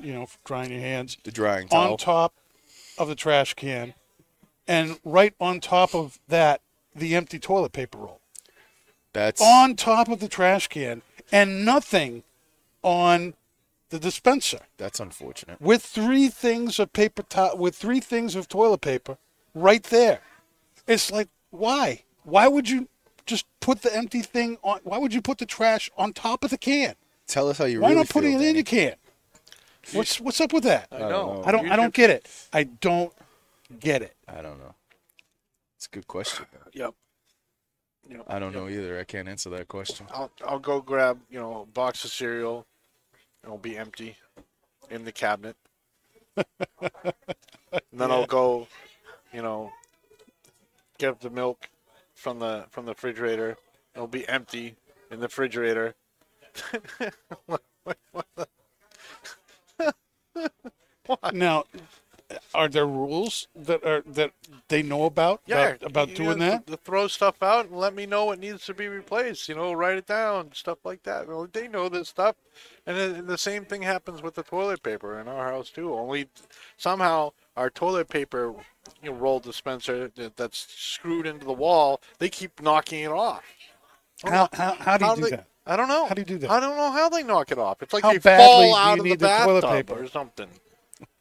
[0.00, 1.92] you know, for drying your hands, The drying towel.
[1.92, 2.34] on top
[2.98, 3.94] of the trash can,
[4.66, 6.60] and right on top of that,
[6.94, 8.20] the empty toilet paper roll
[9.12, 12.22] That's on top of the trash can, and nothing
[12.82, 13.34] on
[13.90, 15.60] the dispenser that's unfortunate.
[15.60, 19.18] with three things of paper to- with three things of toilet paper
[19.54, 20.20] right there.
[20.86, 22.04] It's like why?
[22.22, 22.88] Why would you
[23.26, 24.80] just put the empty thing on?
[24.84, 26.94] Why would you put the trash on top of the can?
[27.26, 28.58] Tell us how you Why really not putting feel, it in Danny.
[28.58, 28.94] your can?
[29.92, 30.86] What's what's up with that?
[30.92, 31.34] I don't know.
[31.34, 31.42] know.
[31.44, 32.28] I don't I don't get it.
[32.52, 33.12] I don't
[33.80, 34.14] get it.
[34.28, 34.74] I don't know.
[35.80, 36.44] It's a good question.
[36.74, 36.92] Yep.
[38.06, 38.24] Yep.
[38.26, 38.98] I don't know either.
[39.00, 40.04] I can't answer that question.
[40.12, 42.66] I'll I'll go grab you know a box of cereal.
[43.42, 44.18] It'll be empty
[44.90, 45.56] in the cabinet.
[46.36, 46.46] and
[47.94, 48.68] then I'll go,
[49.32, 49.72] you know,
[50.98, 51.70] get the milk
[52.14, 53.56] from the from the refrigerator.
[53.94, 54.76] It'll be empty
[55.10, 55.94] in the refrigerator.
[61.32, 61.64] Now,
[62.54, 64.32] are there rules that are that
[64.70, 66.66] they know about Yeah, about, about doing know, that?
[66.66, 69.48] th- throw stuff out and let me know what needs to be replaced.
[69.48, 71.28] You know, write it down, stuff like that.
[71.28, 72.36] Well, they know this stuff,
[72.86, 75.94] and then the same thing happens with the toilet paper in our house too.
[75.94, 76.28] Only
[76.78, 78.54] somehow our toilet paper
[79.02, 83.44] you know, roll dispenser that, that's screwed into the wall, they keep knocking it off.
[84.24, 85.46] How, how, how do you do they, that?
[85.66, 86.06] I don't know.
[86.06, 86.50] How do you do that?
[86.50, 87.82] I don't know how they knock it off.
[87.82, 90.02] It's like How they badly fall do out of the need the toilet bathtub paper?
[90.02, 90.48] or something.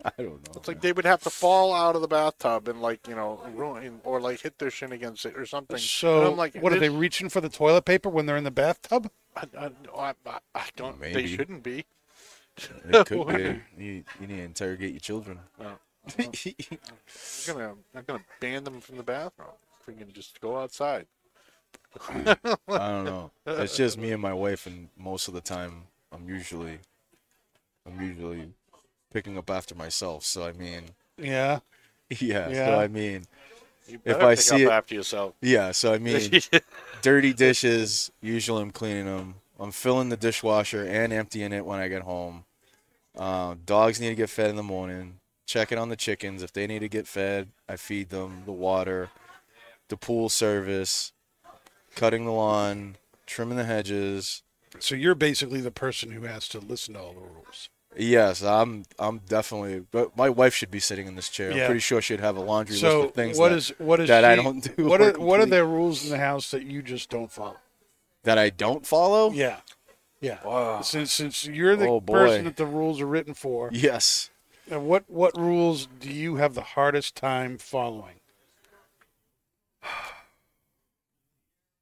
[0.06, 0.54] I don't know.
[0.56, 3.42] It's like they would have to fall out of the bathtub and like you know
[3.54, 5.76] ruin or like hit their shin against it or something.
[5.76, 8.46] And So, I'm like, what are they reaching for the toilet paper when they're in
[8.46, 9.12] the bathtub?
[9.36, 11.00] I, I, I, I- I don't.
[11.02, 11.86] They shouldn't be.
[12.90, 13.62] It could be.
[13.78, 15.40] You, you need to interrogate your children.
[15.60, 15.76] Oh, no.
[16.18, 16.32] I'm
[17.48, 17.74] gonna.
[17.96, 19.50] I'm gonna ban them from the bathroom.
[19.86, 21.08] Freaking just go outside.
[22.00, 22.28] Hmm.
[22.28, 23.32] I don't know.
[23.46, 26.80] It's just me and my wife, and most of the time, I'm usually,
[27.86, 28.54] I'm usually
[29.12, 30.24] picking up after myself.
[30.24, 30.84] So I mean,
[31.18, 31.60] Yeah.
[32.10, 32.50] yeah.
[32.50, 32.66] Yeah.
[32.66, 33.26] So I mean,
[34.06, 35.34] If I see up it- after yourself.
[35.42, 35.72] yeah.
[35.72, 36.30] So I mean,
[37.02, 38.12] dirty dishes.
[38.22, 39.36] Usually, I'm cleaning them.
[39.60, 42.46] I'm filling the dishwasher and emptying it when I get home.
[43.18, 45.20] Uh, dogs need to get fed in the morning.
[45.46, 47.50] Checking on the chickens if they need to get fed.
[47.68, 49.10] I feed them the water,
[49.90, 51.12] the pool service,
[51.96, 52.96] cutting the lawn,
[53.26, 54.44] trimming the hedges.
[54.78, 57.70] So you're basically the person who has to listen to all the rules.
[57.98, 58.84] Yes, I'm.
[59.00, 59.80] I'm definitely.
[59.92, 61.52] But my wife should be sitting in this chair.
[61.52, 61.62] Yeah.
[61.64, 64.00] I'm pretty sure she'd have a laundry So list of things what that, is what
[64.00, 64.86] is that I don't do.
[64.86, 67.58] What are what are complete- rules in the house that you just don't follow?
[68.24, 69.32] that I don't follow?
[69.32, 69.62] Yeah,
[70.22, 70.38] yeah.
[70.46, 70.82] Wow.
[70.82, 72.14] Since since you're the Oh, boy.
[72.14, 74.30] person that the rules are written for, Yes.
[74.70, 78.20] and what what rules do you have the hardest time following?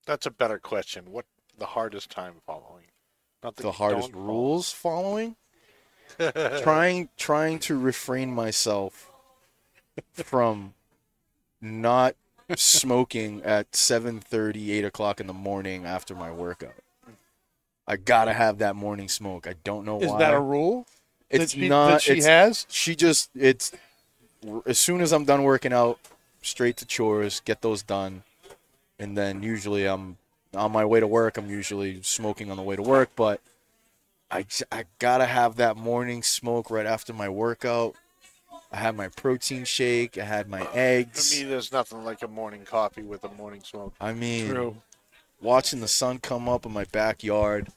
[0.06, 1.12] That's a better question.
[1.12, 1.26] What
[1.58, 2.86] the hardest time following?
[3.44, 5.36] Not that The hardest don't rules following.
[6.62, 9.12] Trying trying to refrain myself
[10.14, 10.74] from
[11.62, 12.16] not
[12.56, 16.74] smoking at 7.30 8 o'clock in the morning after my workout
[17.88, 20.06] i gotta have that morning smoke i don't know why.
[20.06, 20.86] Is why that a rule
[21.30, 22.66] it's that she, not that she it's, has?
[22.70, 23.72] she just it's
[24.66, 26.00] as soon as i'm done working out
[26.42, 28.24] straight to chores get those done
[28.98, 30.18] and then usually i'm
[30.56, 33.42] on my way to work i'm usually smoking on the way to work but
[34.32, 37.96] i, j- I gotta have that morning smoke right after my workout
[38.72, 41.30] i had my protein shake i had my eggs.
[41.30, 43.94] For eggs me, there's nothing like a morning coffee with a morning smoke.
[44.02, 44.78] i mean True.
[45.42, 47.70] watching the sun come up in my backyard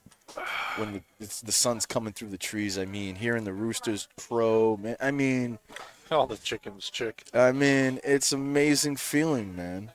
[0.76, 4.78] when the, it's, the sun's coming through the trees i mean hearing the roosters crow
[4.80, 5.58] man i mean
[6.10, 7.22] All the chickens chick.
[7.32, 9.92] I mean, it's amazing feeling, man.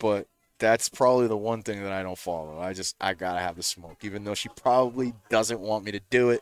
[0.00, 0.26] But
[0.62, 2.60] that's probably the one thing that I don't follow.
[2.60, 6.00] I just I gotta have the smoke, even though she probably doesn't want me to
[6.08, 6.40] do it.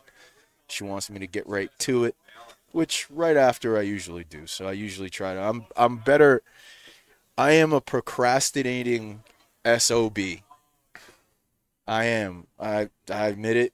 [0.69, 2.15] She wants me to get right to it,
[2.71, 4.45] which right after I usually do.
[4.45, 5.41] So I usually try to.
[5.41, 6.43] I'm I'm better.
[7.35, 9.23] I am a procrastinating
[9.79, 10.19] sob.
[11.87, 12.45] I am.
[12.59, 13.73] I I admit it,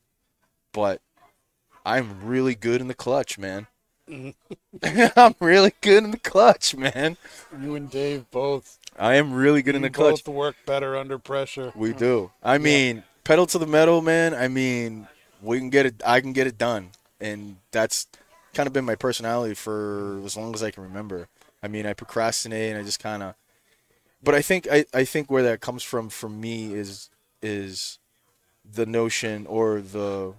[0.71, 1.01] but
[1.85, 3.67] I'm really good in the clutch, man.
[4.09, 5.07] Mm-hmm.
[5.19, 7.17] I'm really good in the clutch, man.
[7.61, 8.76] You and Dave both.
[8.97, 10.23] I am really good in the clutch.
[10.23, 11.71] Both work better under pressure.
[11.75, 12.31] We do.
[12.43, 14.33] I mean, pedal to the metal, man.
[14.33, 15.07] I mean,
[15.41, 16.01] we can get it.
[16.05, 18.07] I can get it done, and that's
[18.53, 21.27] kind of been my personality for as long as I can remember.
[21.61, 23.35] I mean, I procrastinate, and I just kind of.
[24.23, 27.09] But I think I, I think where that comes from for me is
[27.41, 27.99] is
[28.65, 30.33] the notion or the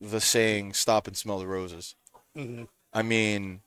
[0.00, 1.94] the saying "stop and smell the roses."
[2.36, 2.68] Mhm.
[2.94, 3.60] I mean,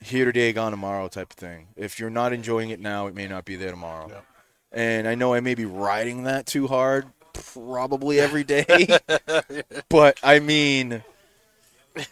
[0.00, 1.68] here today, gone tomorrow type of thing.
[1.76, 4.08] If you're not enjoying it now, it may not be there tomorrow.
[4.10, 4.20] Yeah.
[4.72, 8.98] And I know I may be riding that too hard, probably every day.
[9.88, 11.02] but I mean,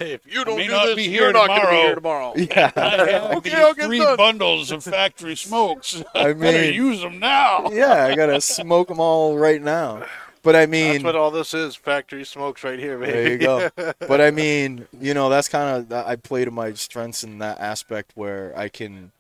[0.01, 1.83] if you don't may do not this, be you're here not going to be tomorrow.
[1.87, 2.33] here tomorrow.
[2.37, 2.72] yeah.
[2.75, 4.16] I have Okay, I'll get three done.
[4.16, 6.03] bundles of factory smokes.
[6.14, 7.70] I Better mean- use them now.
[7.70, 10.05] yeah, I gotta smoke them all right now.
[10.46, 11.74] But I mean, That's what all this is.
[11.74, 13.12] Factory smokes right here, baby.
[13.12, 13.68] There you go.
[14.06, 17.59] but I mean, you know, that's kind of I play to my strengths in that
[17.59, 19.11] aspect where I can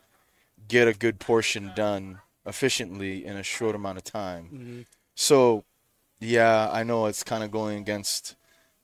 [0.68, 4.86] get a good portion done efficiently in a short amount of time.
[5.16, 5.64] So,
[6.20, 8.36] yeah, I know it's kind of going against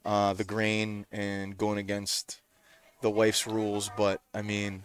[0.05, 2.41] uh, the grain and going against
[3.03, 4.83] the wife's rules, but I mean,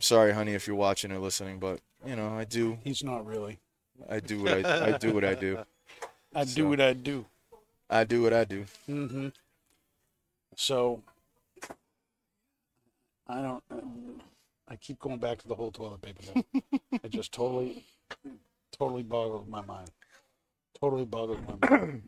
[0.00, 3.60] sorry, honey, if you're watching or listening, but you know, I do, He's not really.
[4.10, 5.60] I do what I, I do what I do.
[6.34, 7.26] I So- do what I do.
[7.90, 8.66] I do what I do.
[8.88, 9.28] Mm-hmm.
[10.56, 11.02] So
[13.26, 13.64] I don't.
[14.68, 16.44] I keep going back to the whole toilet paper thing.
[16.92, 17.84] it just totally,
[18.78, 19.90] totally boggles my mind.
[20.78, 22.02] Totally boggles my mind.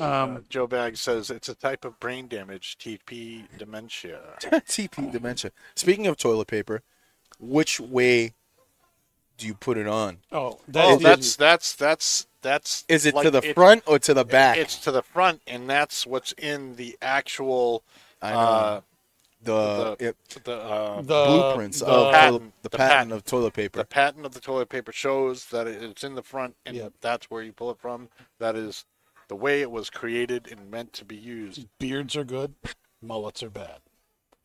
[0.00, 4.20] Um, Joe Bag says it's a type of brain damage, TP dementia.
[4.42, 5.52] TP dementia.
[5.76, 6.82] Speaking of toilet paper,
[7.38, 8.32] which way
[9.38, 10.18] do you put it on?
[10.32, 12.84] oh, Oh, that's, that's that's that's that's.
[12.88, 14.56] Is it like to the it- front or to the back?
[14.58, 17.82] It's to the front, and that's what's in the actual
[18.22, 18.80] I know uh,
[19.42, 23.12] the, the- it, the uh, the blueprints the, of patent, toilet, the the patent, patent.
[23.12, 23.78] of toilet paper.
[23.78, 26.92] the patent of the toilet paper shows that it's in the front, and Yep.
[27.00, 28.08] that's where you pull it from.
[28.38, 28.84] That is
[29.28, 31.66] the way it was created and meant to be used.
[31.78, 32.54] beards are good,
[33.02, 33.80] mullets are bad.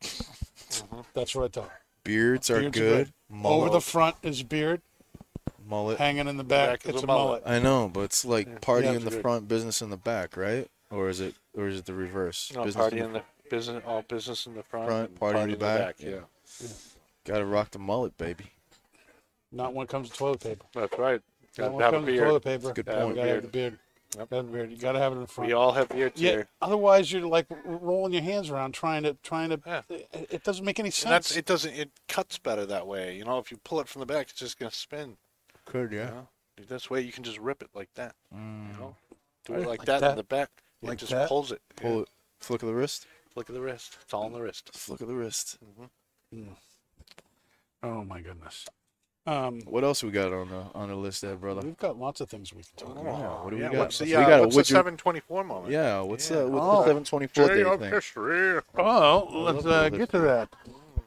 [1.14, 1.70] That's what I thought.
[2.10, 3.12] Beards are Beards are good.
[3.44, 4.80] Over the front is beard,
[5.64, 5.98] mullet.
[5.98, 7.44] hanging in the back, Back it's a a mullet.
[7.44, 7.56] mullet.
[7.56, 9.22] I know, but it's like party Yeah, in the good.
[9.22, 10.68] front, business in the back, right?
[10.90, 12.50] Or is it, or is it the reverse?
[12.52, 15.38] No, business party in in the business, all business in the front, Front, and party
[15.40, 15.96] in the back.
[16.00, 16.20] Yeah,
[17.24, 18.46] Gotta rock the mullet, baby.
[19.52, 20.66] Not when it comes to toilet paper.
[20.74, 21.20] that's right.
[21.58, 22.72] Not Got when to it a comes to toilet paper.
[22.72, 23.16] Good Gotta have point.
[23.16, 23.78] Gotta have the beard.
[24.18, 24.30] Yep.
[24.30, 24.70] Gotta beard.
[24.72, 25.46] You gotta have it in the front.
[25.48, 26.30] We all have beards Yeah.
[26.30, 26.48] here.
[26.60, 29.60] Otherwise, you're like rolling your hands around trying to trying to.
[29.64, 29.82] Yeah.
[29.90, 31.10] Uh, it, it doesn't make any And sense.
[31.10, 31.44] that's it.
[31.46, 33.16] Doesn't it cuts better that way?
[33.16, 35.16] You know, if you pull it from the back, it's just gonna spin.
[35.64, 36.28] Could You know,
[36.68, 38.16] this way you can just rip it like that.
[38.34, 38.72] Mm.
[38.72, 38.96] You know,
[39.44, 40.10] Do it like, Like that, that.
[40.10, 40.50] in the back.
[40.82, 41.28] It Like just that.
[41.28, 41.60] pulls it.
[41.76, 42.08] Pull it.
[42.40, 43.06] Flick of the wrist.
[43.36, 43.96] Look at the wrist.
[44.02, 44.70] It's all in the wrist.
[44.76, 45.58] Flick of the wrist.
[45.64, 46.40] Mm-hmm.
[46.40, 46.56] Mm.
[47.84, 48.66] Oh my goodness.
[49.30, 51.60] Um, What else we got on the on the list there, brother?
[51.62, 53.18] we've got lots of things we can talk about.
[53.18, 53.78] Yeah, what do we yeah, got?
[53.78, 55.72] What's the, We got a what's the 724 moment?
[55.72, 56.38] Yeah, what's Yeah.
[56.38, 56.80] uh, what's Oh.
[56.82, 57.92] the seven twenty four Day day of thing?
[57.92, 58.60] history.
[58.76, 60.48] Oh, let's uh, get to that.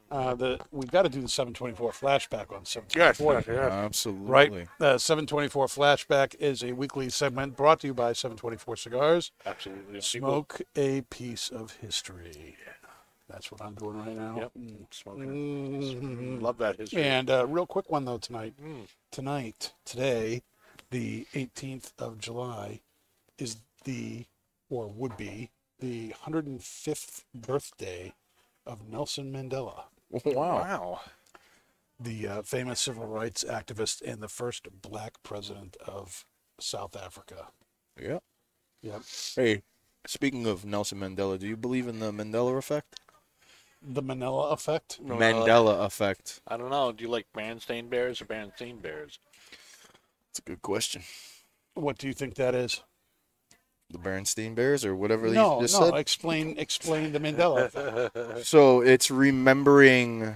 [0.10, 3.34] Uh, the we got to do the 724 flashback on 724.
[3.34, 3.72] yes, yes.
[3.74, 4.28] Absolutely.
[4.30, 4.68] Right.
[4.80, 9.32] Uh, 724 flashback is a weekly segment brought to you by 724 Cigars.
[9.44, 10.00] Absolutely.
[10.02, 12.56] Smoke a piece of history.
[13.30, 14.38] That's what I'm doing right now.
[14.38, 14.52] Yep.
[14.60, 14.86] Mm.
[14.94, 15.28] Smoking.
[15.82, 16.42] Mhm.
[16.42, 17.04] Love that history.
[17.04, 18.54] And uh, real quick one though tonight.
[18.62, 18.88] Mm.
[19.12, 20.44] Tonight, today,
[20.92, 22.82] the 18th of July,
[23.38, 24.26] is the
[24.70, 28.14] or would be the 105th birthday
[28.66, 29.84] of Nelson Mandela,
[30.26, 30.60] Wow.
[30.60, 31.02] Wow.
[32.00, 36.26] the uh, famous civil rights activist and the first black president of
[36.60, 37.48] South Africa.
[38.02, 38.20] Yeah.
[38.82, 39.02] Yep.
[39.36, 39.62] Hey,
[40.08, 43.00] speaking of Nelson Mandela, do you believe in the Mandela effect?
[43.86, 45.00] The Manila effect.
[45.02, 46.42] No, uh, Mandela effect.
[46.48, 46.92] I don't know.
[46.92, 49.20] Do you like Berenstain Bears or Berenstain Bears?
[50.30, 51.04] It's a good question.
[51.74, 52.82] What do you think that is?
[53.90, 55.62] The Bernstein Bears or whatever you No, no.
[55.62, 55.94] just said.
[55.96, 58.46] Explain, explain the Mandela effect.
[58.48, 60.36] So it's remembering.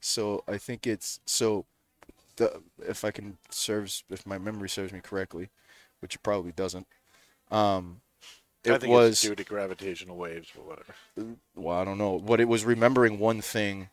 [0.00, 1.64] So I think it's so,
[2.36, 5.48] the if I can serves if my memory serves me correctly,
[6.00, 6.86] which it probably doesn't.
[7.50, 8.03] Um, I
[8.72, 10.94] it think was it's due to gravitational waves or whatever.
[11.54, 13.88] well, I don't know, but it was remembering one thing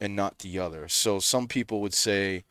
[0.00, 0.88] and not the other.
[0.88, 2.44] So some people would say.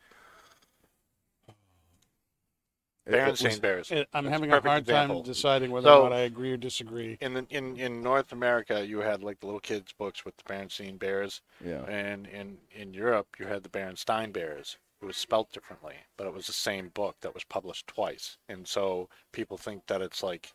[3.05, 3.91] Uh, it- it was- Berenstain Bears.
[3.91, 5.17] I'm That's having a a hard example.
[5.17, 7.17] time deciding whether So- or not I agree or disagree.
[7.19, 10.43] In the, in in North America, you had like the little kids' books with the
[10.43, 11.83] Berenstain Bears, Yeah.
[11.83, 14.77] and in in Europe, you had the Berenstain Bears.
[15.01, 18.65] It was spelt differently, but it was the same book that was published twice, and
[18.65, 20.53] so people think that it's like,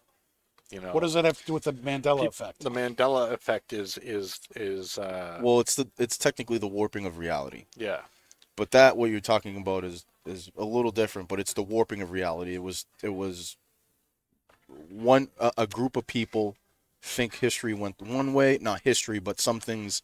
[0.71, 2.61] you know, What does that have to do with the Mandela peop- effect?
[2.61, 7.19] The Mandela effect is is is uh, Well, it's the it's technically the warping of
[7.19, 7.67] reality.
[7.77, 8.03] yeah,
[8.57, 12.03] but that what you're talking about is is a little different but it's the warping
[12.03, 13.57] of reality it was it was
[14.91, 16.55] one a, a group of people
[17.01, 20.03] think history went one way not history but some things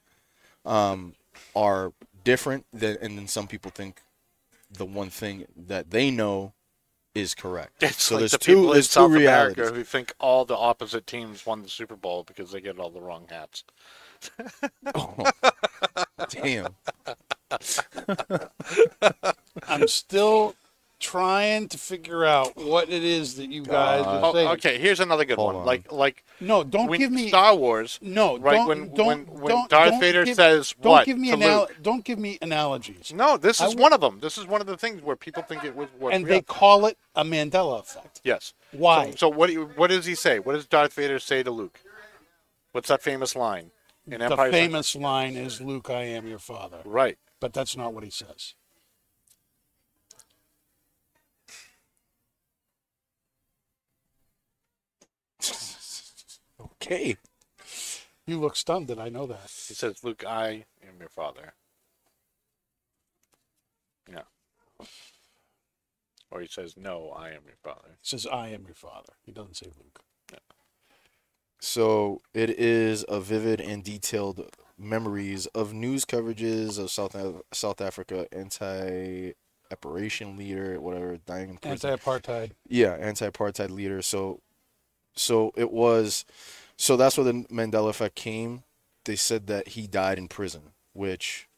[0.65, 1.15] um
[1.55, 4.01] are different than, and then some people think
[4.71, 6.55] the one thing that they know
[7.15, 7.83] is correct.
[7.83, 9.57] It's so like there's the two people in there's two South realities.
[9.59, 12.91] America who think all the opposite teams won the Super Bowl because they get all
[12.91, 13.65] the wrong hats.
[14.95, 15.17] Oh,
[16.31, 16.75] damn.
[19.69, 20.55] I'm still
[21.01, 24.23] trying to figure out what it is that you guys God.
[24.25, 24.49] are Oh, saying.
[24.49, 25.61] okay, here's another good Hold one.
[25.63, 25.67] on.
[25.67, 27.99] Like like No, don't when give me Star Wars.
[28.01, 28.39] no.
[28.39, 31.19] right, don't, when- don't, when- when don't, Darth don't Vader give- says don't what give
[31.19, 31.77] me to anal- Luke?
[31.83, 33.13] Don't give me analogies.
[33.15, 34.21] No, this is w- one of them.
[34.21, 36.35] This is one of the things where people think it was what and real.
[36.37, 38.21] they call it a Mandela effect.
[38.25, 38.55] yes.
[38.73, 39.11] Why?
[39.11, 40.39] So, so what do you, what does he say?
[40.39, 41.81] What does Darth Vader say to Luke?
[42.73, 43.71] What's that famous line
[44.07, 44.49] in the Empire?
[44.49, 47.19] Strikes- famous line is "Luke, I am your father," Right.
[47.41, 48.55] but that's not what he says.
[56.85, 57.17] Okay
[58.27, 59.51] You look stunned that I know that.
[59.69, 61.53] He says, "Luke, I am your father."
[64.11, 64.23] Yeah.
[66.31, 69.33] Or he says, "No, I am your father." He says, "I am your father." He
[69.33, 70.01] doesn't say Luke.
[70.33, 70.39] Yeah.
[71.61, 77.15] So it is a vivid and detailed memories of news coverages of South
[77.53, 81.91] South Africa anti-operation leader, whatever, dying in prison.
[81.91, 82.53] Anti-apartheid.
[82.67, 84.03] yeah, anti-apartheid leader.
[84.03, 84.41] So,
[85.15, 86.25] so it was,
[86.77, 88.65] so that's where the Mandela effect came.
[89.05, 91.49] They said that he died in prison, which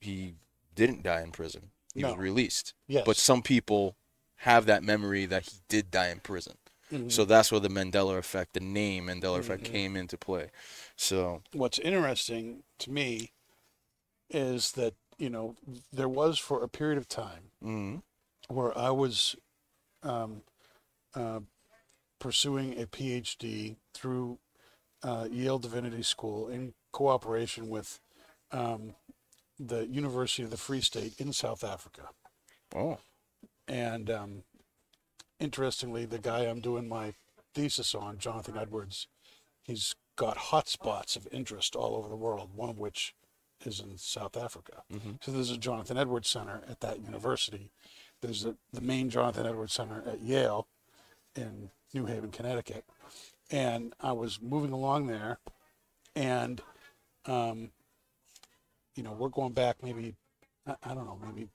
[0.00, 0.34] he
[0.74, 1.70] didn't die in prison.
[1.94, 2.74] He was released.
[2.86, 3.04] Yes.
[3.04, 3.96] But some people
[4.36, 6.56] have that memory that he did die in prison.
[6.90, 7.10] Mhm.
[7.12, 9.72] So that's where the Mandela effect, the name Mandela effect, Mhm.
[9.72, 10.50] came into play.
[10.96, 13.32] So what's interesting to me
[14.30, 15.54] is that you know
[15.92, 18.02] there was for a period of time mm,
[18.48, 19.36] where I was
[20.02, 20.42] um,
[21.14, 21.40] uh,
[22.22, 24.38] pursuing a PhD through
[25.02, 27.98] uh, Yale Divinity School in cooperation with
[28.52, 28.94] um,
[29.58, 32.10] the University of the Free State in South Africa.
[32.76, 32.98] oh,
[33.66, 34.44] And um,
[35.40, 37.14] interestingly, the guy I'm doing my
[37.54, 39.08] thesis on, Jonathan Edwards,
[39.64, 43.16] he's got hotspots of interest all over the world, one of which
[43.66, 44.84] is in South Africa.
[44.92, 45.18] Mhm.
[45.24, 47.72] So there's a Jonathan Edwards Center at that university.
[48.20, 50.68] There's a, the main Jonathan Edwards Center at Yale
[51.34, 52.84] in New Haven, Connecticut.
[53.50, 55.38] And I was moving along there,
[56.16, 56.60] and,
[57.26, 57.70] um,
[58.94, 60.14] you know, we're going back maybe,
[60.66, 61.48] I, I don't know, maybe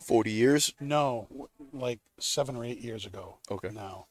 [0.00, 0.74] Forty years.
[0.78, 3.38] No, like seven or eight years ago.
[3.50, 3.70] Okay.
[3.70, 4.06] Now,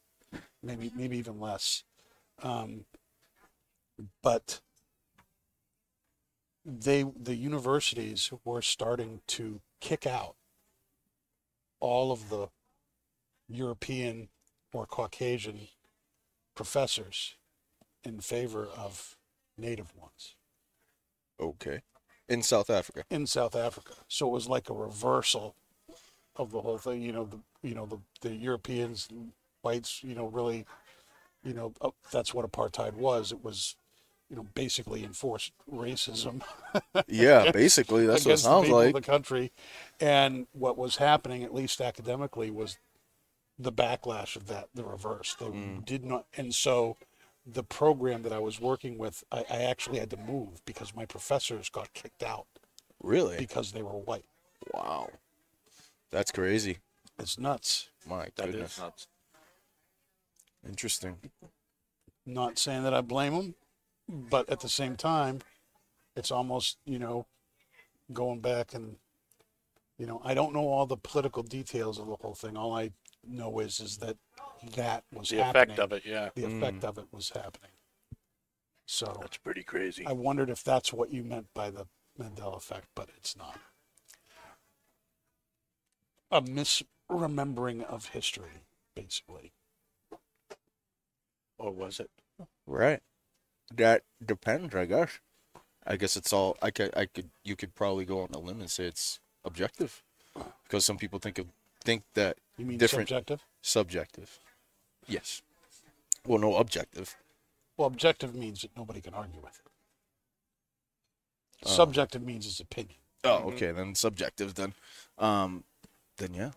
[0.63, 1.83] maybe maybe even less.
[2.41, 2.85] Um,
[4.21, 4.61] but
[6.65, 10.35] they the universities were starting to kick out
[11.79, 12.49] all of the
[13.47, 14.29] European
[14.75, 15.69] or Caucasian
[16.55, 17.35] professors
[18.03, 19.17] in favor of
[19.57, 20.35] native ones
[21.39, 21.81] Okay.
[22.27, 23.05] In South Africa.
[23.09, 23.93] in South Africa.
[24.07, 25.55] So it was like a reversal
[26.35, 27.01] of the whole thing.
[27.01, 29.09] You know, the you know the the Europeans,
[29.63, 30.65] whites, you know, really,
[31.43, 33.31] you know, uh, that's what apartheid was.
[33.31, 33.75] It was,
[34.29, 36.43] you know, basically enforced racism
[37.07, 38.93] Yeah, basically that's what it against the sounds like.
[38.93, 39.51] the country.
[39.99, 42.77] And what was happening, at least academically, was
[43.57, 45.35] the backlash of that, the reverse.
[45.35, 45.85] They Mm.
[45.85, 46.97] did not, and so
[47.45, 51.05] the program that I was working with, I, I actually had to move because my
[51.05, 52.47] professors got kicked out
[53.01, 53.37] Really?
[53.37, 54.25] because they were white.
[54.73, 55.11] Wow.
[56.11, 56.79] That's crazy.
[57.19, 57.89] It's nuts.
[58.07, 58.79] My That is goodness.
[58.79, 59.07] nuts.
[60.67, 61.17] Interesting.
[62.25, 63.55] Not saying that I blame them,
[64.09, 65.41] but at the same time,
[66.15, 67.27] it's almost you know
[68.11, 68.97] going back and
[69.97, 72.57] you know I don't know all the political details of the whole thing.
[72.57, 72.91] All I
[73.27, 74.17] know is is that
[74.75, 75.63] that was The happening.
[75.63, 76.29] effect of it, yeah.
[76.35, 76.57] The mm.
[76.57, 77.71] effect of it was happening.
[78.85, 80.05] So That's pretty crazy.
[80.05, 81.87] I wondered if that's what you meant by the
[82.19, 83.59] Mandela effect, but it's not.
[86.31, 88.63] A misremembering of history,
[88.95, 89.53] basically.
[91.57, 92.09] Or was it?
[92.67, 93.01] Right.
[93.73, 95.19] That depends, I guess.
[95.87, 98.59] I guess it's all I could I could you could probably go on a limb
[98.59, 100.03] and say it's objective.
[100.63, 101.47] Because some people think of
[101.85, 103.41] think that You mean different subjective?
[103.61, 104.39] subjective.
[105.07, 105.41] Yes.
[106.25, 107.15] Well no objective.
[107.77, 109.71] Well, objective means that nobody can argue with it.
[111.65, 111.69] Oh.
[111.69, 112.97] Subjective means it's opinion.
[113.23, 114.73] Oh, okay, then subjective then.
[115.17, 115.63] Um
[116.17, 116.51] then yeah.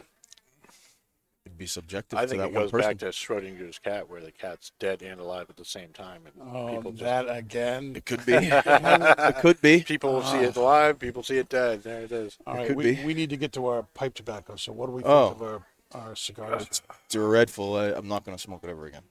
[1.58, 2.88] It'd be subjective I to think that it one goes person.
[2.90, 6.48] back to Schrodinger's cat, where the cat's dead and alive at the same time, and
[6.54, 7.94] Oh, people just that again.
[7.96, 8.34] It could be.
[8.36, 9.80] it could be.
[9.82, 11.82] people see it alive, people see it dead.
[11.82, 12.38] There it is.
[12.46, 13.04] All right, could we, be.
[13.04, 14.54] we need to get to our pipe tobacco.
[14.54, 15.30] So, what do we think Oh.
[15.30, 15.62] of our,
[15.94, 16.62] our cigars?
[16.62, 16.80] It's
[17.10, 17.74] dreadful.
[17.74, 19.02] I, I'm not gonna smoke it ever again.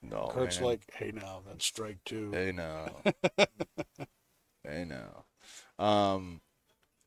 [0.00, 0.28] no.
[0.32, 0.68] Kurt's man.
[0.68, 2.30] like, hey, now, that's strike two.
[2.32, 2.86] Hey now.
[4.64, 5.24] hey now.
[5.84, 6.40] Um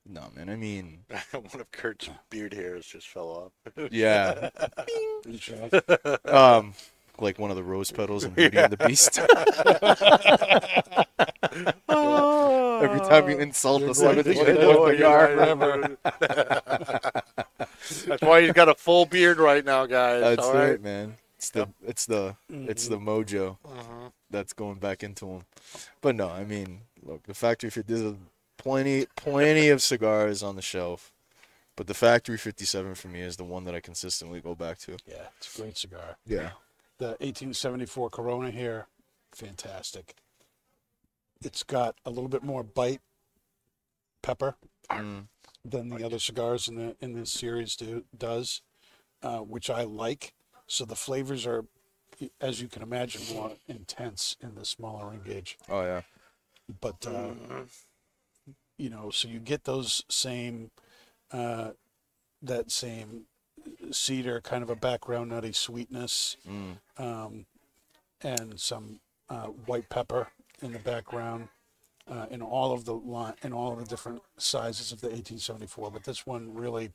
[0.08, 1.00] no man, I mean
[1.32, 3.52] One of Kurt's beard hairs just fell off.
[3.92, 4.50] yeah.
[6.26, 6.74] Um
[7.20, 9.20] like one of the rose petals in Beauty and the Beast.
[11.90, 15.06] Every time you insult the You're seventh going to wonder get what more they you
[15.06, 15.36] are.
[18.08, 20.22] That's why he's got a full beard right now, guys.
[20.22, 20.70] That's all right.
[20.72, 21.16] it, man.
[21.38, 24.10] It's the it's the it's the mojo Uh-huh.
[24.30, 25.44] that's going back into him.
[26.02, 28.16] But no, I mean, look, the factory fit there's a
[28.58, 31.12] plenty plenty of cigars on the shelf.
[31.76, 34.98] But the factory 57 for me is the one that I consistently go back to.
[35.08, 36.18] yeah, it's a great cigar.
[36.26, 36.52] Yeah.
[37.00, 38.86] The 1874 Corona here,
[39.32, 40.14] fantastic.
[41.44, 43.02] It's got a little bit more bite,
[44.22, 44.56] pepper,
[44.90, 45.28] Mm.
[45.66, 48.62] than the other cigars in the in this series do does,
[49.24, 50.34] uh, which I like.
[50.68, 51.66] So the flavors are,
[52.40, 55.58] as you can imagine, more intense in the smaller ring gauge.
[55.70, 56.02] Oh yeah.
[56.82, 57.32] But uh,
[58.84, 60.70] you know, so you get those same,
[61.32, 61.70] uh,
[62.42, 63.26] that same
[63.92, 66.78] cedar kind of a background nutty sweetness, Mm.
[66.98, 67.46] um,
[68.22, 70.28] and some uh, white pepper
[70.62, 71.48] in the background.
[72.06, 75.90] Uh, in all of the line, in all of the different sizes of the 1874,
[75.90, 76.92] but this one really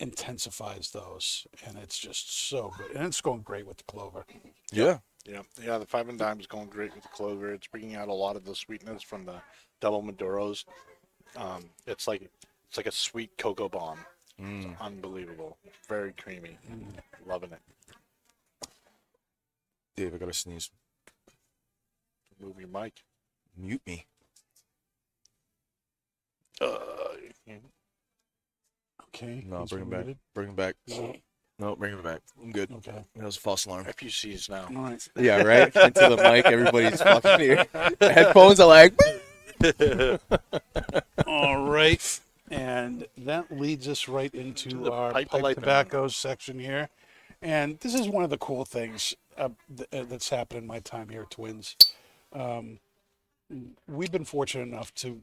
[0.00, 4.24] intensifies those, and it's just so good, and it's going great with the clover.
[4.72, 4.98] Yeah.
[5.24, 5.78] Yeah, yeah.
[5.78, 7.52] The five and dime is going great with the clover.
[7.52, 9.40] It's bringing out a lot of the sweetness from the
[9.80, 10.64] double maduros.
[11.36, 12.22] Um, it's like
[12.68, 13.98] it's like a sweet cocoa bomb.
[14.40, 14.78] Mm.
[14.80, 15.56] Unbelievable.
[15.88, 16.58] Very creamy.
[17.26, 17.60] Loving it.
[19.96, 20.70] Dave, I gotta sneeze.
[22.40, 22.92] Move your mic.
[23.56, 24.06] Mute me.
[26.60, 26.78] Uh,
[29.14, 29.42] Okay.
[29.48, 30.04] No, he's bring him back.
[30.04, 30.18] muted.
[30.34, 30.74] Bring him back.
[30.88, 31.14] No,
[31.58, 32.20] No, bring him back.
[32.40, 32.70] I'm good.
[32.70, 33.04] Okay.
[33.16, 33.84] That was a false alarm.
[33.86, 34.66] FUCs now.
[34.76, 35.08] All right.
[35.16, 35.74] Yeah, right.
[35.74, 36.44] Into the mic.
[36.46, 37.66] Everybody's fucking here.
[38.00, 38.94] Headphones are like.
[41.26, 42.20] All right.
[42.50, 46.88] And that leads us right into To our pipe pipe, tobacco section here.
[47.42, 50.80] And this is one of the cool things uh, th- uh, that's happened in my
[50.80, 51.76] time here at Twins.
[52.32, 52.78] Um,
[53.86, 55.20] we've been fortunate enough to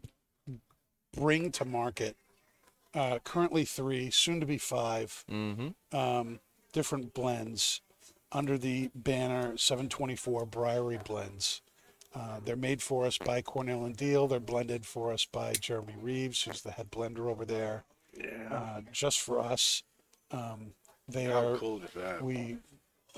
[1.16, 2.16] bring to market
[2.94, 5.98] uh, currently three, soon to be five, Mm-hmm.
[5.98, 6.40] um,
[6.72, 7.82] different blends
[8.32, 11.62] under the banner 724 Briary Blends.
[12.16, 14.30] Uh, they're made for us by Cornell and Diehl.
[14.30, 17.84] They're blended for us by Jeremy Reeves, who's the head blender over there,
[18.18, 18.48] Yeah.
[18.52, 19.84] uh, just for us.
[20.32, 20.74] Um,
[21.10, 22.22] they How are cool is that?
[22.22, 22.58] we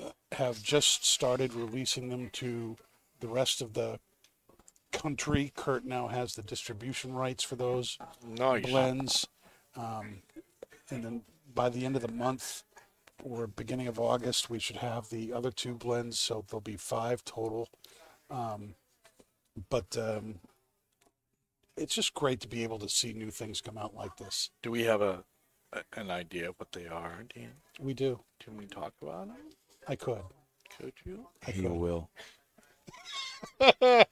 [0.02, 2.76] uh, have just started releasing them to
[3.20, 4.00] the rest of the
[4.90, 5.52] country.
[5.54, 8.64] Kurt now has the distribution rights for those nice.
[8.66, 9.26] blends.
[9.76, 10.22] Um,
[10.90, 11.22] and then
[11.54, 12.64] by the end of the month
[13.22, 16.18] or beginning of August, we should have the other two blends.
[16.18, 17.68] So there'll be five total.
[18.30, 18.74] Um,
[19.70, 20.40] but um,
[21.76, 24.50] it's just great to be able to see new things come out like this.
[24.62, 25.24] Do we have a,
[25.72, 27.52] a an idea of what they are, Dan?
[27.80, 28.20] We do.
[28.40, 29.36] Can we talk about them?
[29.86, 30.22] I could.
[30.78, 31.26] Could you?
[31.46, 31.72] I He could.
[31.72, 32.10] will.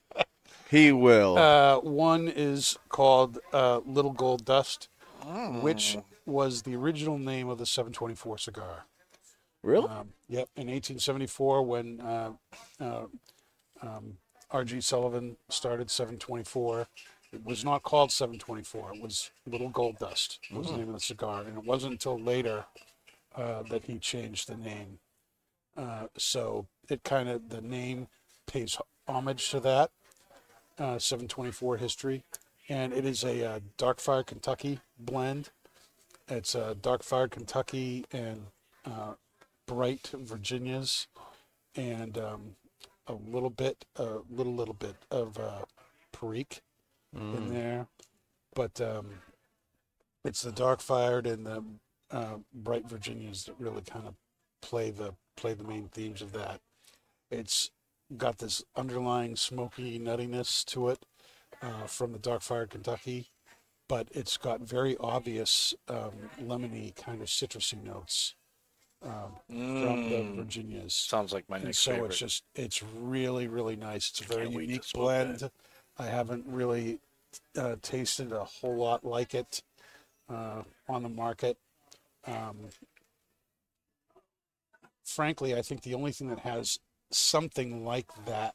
[0.70, 1.36] he will.
[1.38, 4.88] Uh, one is called uh, Little Gold Dust,
[5.24, 5.62] Mm.
[5.62, 8.86] which was the original name of the 724 cigar.
[9.64, 9.88] really?
[9.88, 12.32] Um, yep, in 1874, when uh,
[12.78, 13.06] uh,
[13.82, 14.18] um,
[14.50, 14.80] R.G.
[14.80, 16.86] Sullivan started 724,
[17.32, 18.94] it was not called 724.
[18.94, 22.18] It was Little Gold Dust was the name of the cigar, and it wasn't until
[22.18, 22.64] later
[23.34, 24.98] uh, that he changed the name.
[25.76, 28.08] Uh, so it kind of the name
[28.46, 29.90] pays homage to that
[30.78, 32.24] uh, 724 history,
[32.68, 35.50] and it is a uh, Dark Fire Kentucky blend.
[36.28, 38.46] It's a Dark Fire Kentucky and
[38.84, 39.14] uh,
[39.66, 41.06] bright Virginias,
[41.74, 42.56] and um,
[43.06, 45.64] a little bit, a little little bit of uh,
[46.12, 46.60] Perique
[47.36, 47.86] in there,
[48.54, 49.06] but um,
[50.24, 51.64] it's the dark fired and the
[52.10, 54.14] uh, bright Virginias that really kind of
[54.60, 56.60] play the play the main themes of that.
[57.30, 57.70] It's
[58.16, 61.04] got this underlying smoky nuttiness to it
[61.62, 63.28] uh, from the dark fired Kentucky,
[63.88, 68.34] but it's got very obvious um, lemony kind of citrusy notes
[69.06, 70.36] um, from the Mm.
[70.36, 70.94] Virginias.
[70.94, 72.06] Sounds like my And next so favorite.
[72.10, 74.10] it's just it's really really nice.
[74.10, 75.38] It's a very Can't wait to unique blend.
[75.40, 75.52] that.
[75.98, 76.98] I haven't really
[77.56, 79.62] uh, tasted a whole lot like it
[80.28, 81.56] uh, on the market.
[82.26, 82.56] Um,
[85.04, 86.78] frankly, I think the only thing that has
[87.10, 88.54] something like that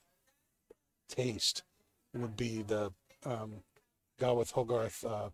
[1.10, 1.64] taste
[2.14, 2.92] would be the
[3.26, 3.64] um,
[4.20, 5.30] Gawith Hoggarth uh,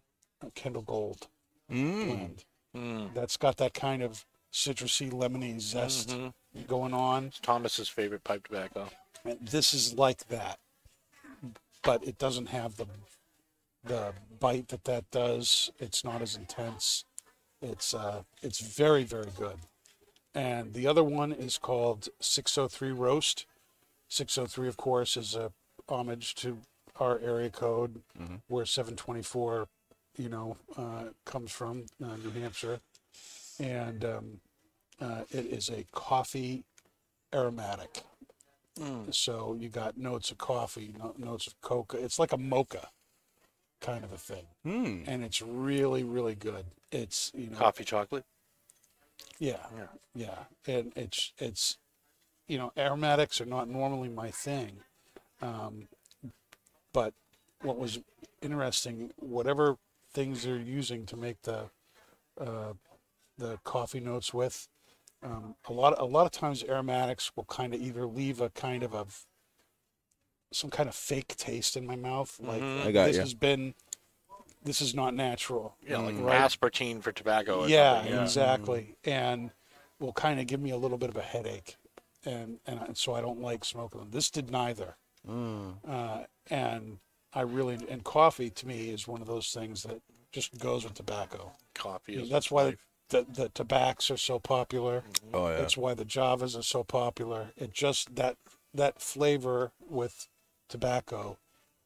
[0.55, 1.27] Kendall Gold
[1.71, 2.05] Mm.
[2.07, 2.45] blend.
[2.75, 3.13] Mm.
[3.13, 6.33] That's got that kind of citrusy, lemony zest Mhm.
[6.67, 7.25] going on.
[7.25, 8.89] It's Thomas's favorite pipe tobacco.
[9.23, 10.59] And this is like that,
[11.83, 12.87] but it doesn't have the
[13.83, 15.71] the bite that that does.
[15.79, 17.05] It's not as intense.
[17.61, 19.59] It's uh, it's very very good.
[20.33, 23.45] And the other one is called 603 Roast.
[24.09, 25.51] 603, of course, is a
[25.89, 26.61] homage to
[26.99, 28.03] our area code,
[28.47, 29.67] where 724,
[30.17, 32.79] you know, uh, comes from, uh, New Hampshire,
[33.59, 34.39] and um,
[35.01, 36.65] uh, it is a coffee
[37.33, 38.03] aromatic.
[39.09, 41.97] So you got notes of coffee, no- notes of coca.
[41.97, 42.89] It's like a mocha
[43.81, 45.03] kind of a thing, Mm.
[45.07, 46.65] and it's really, really good.
[46.91, 48.25] It's you know, Coffee chocolate.
[49.39, 49.87] yeah, Yeah.
[50.13, 51.77] yeah, and it's it's
[52.47, 54.83] you know, aromatics are not normally my thing,
[55.41, 55.87] um,
[56.93, 57.13] but
[57.61, 57.99] what was
[58.41, 59.77] interesting, whatever
[60.13, 61.69] things they're using to make the
[62.39, 62.73] uh,
[63.37, 64.67] the coffee notes with,
[65.23, 68.83] um, a lot a lot of times aromatics will kind of either leave a kind
[68.83, 69.05] of a
[70.53, 72.85] some kind of fake taste in my mouth, like, Mhm.
[72.85, 73.21] I got this ya.
[73.23, 73.75] has been
[74.63, 75.77] this is not natural.
[75.81, 76.41] Yeah, like Right.
[76.41, 77.67] aspartame for tobacco.
[77.67, 78.21] Yeah, yeah.
[78.23, 78.95] exactly.
[79.05, 79.51] And
[79.99, 81.77] will kind of give me a little bit of a headache,
[82.25, 84.11] and and I- so I don't like smoking them.
[84.11, 84.97] This did neither.
[85.25, 85.77] Mm.
[85.87, 86.99] Uh, and
[87.33, 90.93] I really and coffee to me is one of those things that just goes with
[90.95, 91.55] tobacco.
[91.73, 92.86] Coffee You that's why life.
[93.09, 95.03] The, the tobaccos are so popular.
[95.33, 95.57] Oh yeah.
[95.57, 97.47] That's why the Javas are so popular.
[97.57, 98.37] It just that
[98.73, 100.27] that flavor with
[100.69, 101.37] tobacco,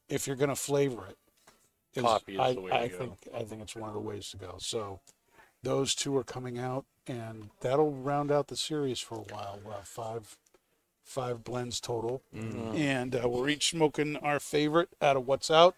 [0.10, 1.18] if you're gonna flavor it,
[1.96, 2.98] is- Coffee is I, the way I to go.
[2.98, 4.56] think I think it's one of the ways to go.
[4.60, 5.00] So
[5.64, 9.60] those two are coming out, and that'll round out the series for a while.
[9.64, 10.38] We'll have five
[11.04, 15.76] five blends total, and uh, we're each smoking our favorite out of what's out.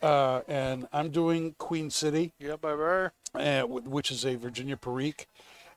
[0.00, 3.10] Uh, and I'm doing Queen City Yeah, baby.
[3.34, 5.26] uh, which is a Virginia Perique.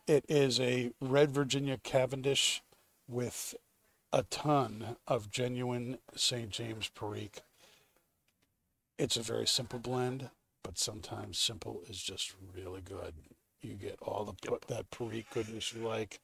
[0.07, 2.61] It is a red Virginia Cavendish
[3.07, 3.55] with
[4.13, 6.49] a ton of genuine St.
[6.49, 7.41] James Perique.
[8.97, 10.29] It's a very simple blend,
[10.63, 13.13] but sometimes simple is just really good.
[13.61, 16.19] You get all the put that Perique goodness you like.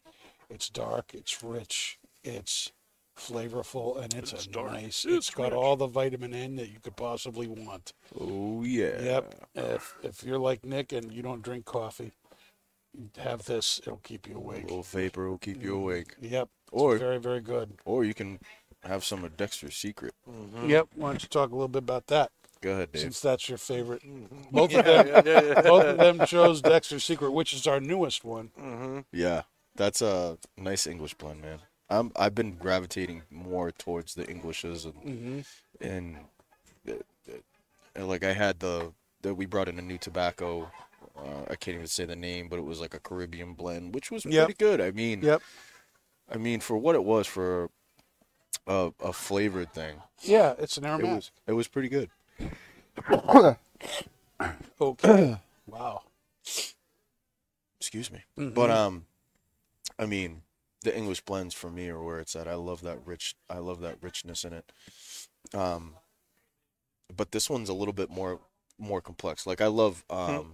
[0.50, 2.72] It's dark, it's rich, it's
[3.18, 5.06] flavorful, and it's, It's a dark, nice.
[5.06, 5.54] it's it's got rich.
[5.54, 7.94] all the vitamin N that you could possibly want.
[8.20, 9.02] Oh yeah.
[9.02, 9.36] Yep.
[9.56, 12.12] If if you're like Nick and you don't drink coffee,
[13.18, 13.80] have this.
[13.86, 14.58] It'll keep you awake.
[14.58, 14.64] A awake.
[14.70, 16.16] little vapor will keep you awake.
[16.22, 16.50] Yep.
[16.74, 17.74] It's Or- very very good.
[17.86, 18.40] Or you can
[18.84, 20.14] have some of Dexter's Secret.
[20.66, 20.88] Yep.
[20.96, 22.32] Why don't you talk a little bit about that?
[22.62, 23.02] Go ahead, Dave.
[23.02, 24.04] Since that's your favorite.
[24.52, 25.62] Both of them Yeah, yeah, yeah.
[25.62, 28.52] both of them chose Dexter's Secret, which is our newest one.
[28.60, 29.00] Mm-hmm.
[29.12, 29.44] Yeah,
[29.76, 31.60] that's a nice English blend, man.
[31.92, 35.40] I'm I've been gravitating more towards the Englishes and Mm-hmm.
[35.82, 36.18] and,
[36.88, 36.92] uh,
[37.30, 37.38] uh,
[37.96, 40.72] and, like I had the that we brought in a new tobacco.
[41.18, 44.10] Uh, I can't even say the name, but it was like a Caribbean blend, which
[44.10, 44.46] was Yep.
[44.46, 44.80] pretty good.
[44.82, 45.42] I mean, Yep.
[46.32, 47.70] I mean for what it was for
[48.66, 52.10] a, a flavored thing, Yeah, it's an it was it was pretty good.
[54.80, 55.38] Okay.
[55.68, 56.02] wow.
[57.80, 58.24] Excuse me.
[58.38, 58.54] Mm-hmm.
[58.54, 59.06] But um,
[60.00, 60.44] I mean,
[60.84, 62.48] the English blends for me are where it's at.
[62.48, 63.36] I love that rich.
[63.50, 64.72] I love that richness in it.
[65.54, 65.96] Um,
[67.16, 68.40] but this one's a little bit more
[68.80, 69.46] more complex.
[69.46, 70.54] Like I love um,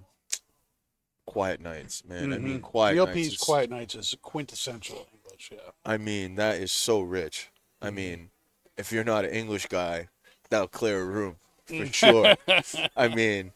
[1.26, 2.34] Quiet Nights, man.
[2.34, 3.28] I mean, Quiet GLP's Nights.
[3.34, 5.52] is- Quiet Nights is quintessential English.
[5.54, 5.72] Yeah.
[5.86, 7.50] I mean, that is so rich.
[7.82, 8.30] I mean,
[8.78, 10.08] if you're not an English guy,
[10.50, 12.36] that'll clear a room for sure.
[12.98, 13.52] I mean,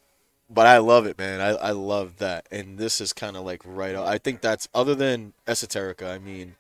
[0.49, 1.41] but I love it, man.
[1.41, 2.47] I, I love that.
[2.51, 3.95] And this is kind of like right.
[3.95, 6.13] I think that's other than Esoterica.
[6.13, 6.55] I mean,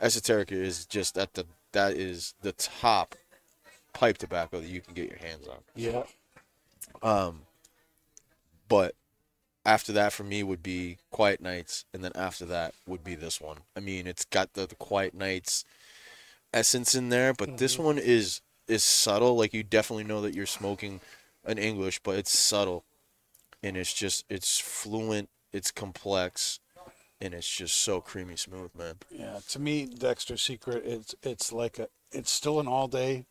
[0.00, 3.14] Esoterica is just at the that is the top
[3.92, 5.58] pipe tobacco that you can get your hands on.
[5.74, 6.04] Yeah.
[7.02, 7.42] Um,
[8.68, 8.94] but
[9.64, 13.40] after that for me would be Quiet Nights, and then after that would be this
[13.40, 13.58] one.
[13.76, 15.64] I mean, it's got the, the Quiet Nights
[16.52, 19.36] essence in there, but this one is is subtle.
[19.36, 21.00] Like you definitely know that you're smoking
[21.44, 22.84] an English, but it's subtle,
[23.62, 26.60] and it's just it's fluent, it's complex,
[27.20, 28.96] and it's just so creamy smooth, man.
[29.10, 29.38] Yeah.
[29.50, 33.24] To me, Dexter's Secret, it's it's like a it's still an all day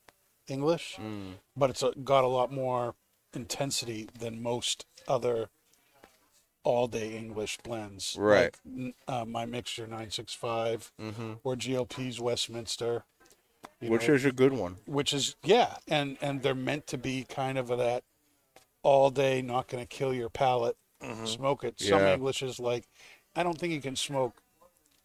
[0.48, 1.34] English, Mm.
[1.58, 2.96] but it's a, got a lot more
[3.34, 5.50] intensity than most other
[6.64, 8.16] all day English blends.
[8.18, 8.56] Right.
[8.66, 11.34] Like, uh, my mixture 965 Mm-hmm.
[11.44, 13.04] or GLP's Westminster.
[13.82, 14.78] Which know, is a good one.
[14.86, 18.04] which is yeah, and and they're meant to be kind of a, that
[18.84, 20.78] all day, not going to kill your palate.
[21.26, 21.80] Smoke it.
[21.80, 22.02] Some.
[22.02, 22.88] English is like,
[23.36, 24.34] I don't think you can smoke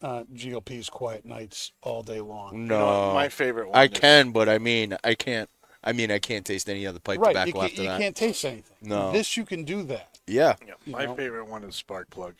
[0.01, 2.67] uh, GLP's Quiet Nights all day long.
[2.67, 3.77] No, You know, my favorite one.
[3.77, 5.49] I is- can, but I mean, I can't.
[5.83, 7.99] I mean, I can't taste any other pipe right, tobacco you, can't, after you that.
[7.99, 8.75] can't taste anything.
[8.83, 9.11] No.
[9.11, 10.19] this you can do that.
[10.27, 11.15] Yeah, Yeah, you my know.
[11.15, 12.35] favorite one is Spark Plug.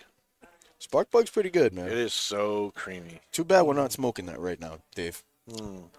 [0.78, 1.88] Sparkplug's pretty good, man.
[1.88, 3.20] It is so creamy.
[3.32, 5.24] Too bad we're not smoking that right now, Dave.
[5.48, 5.90] You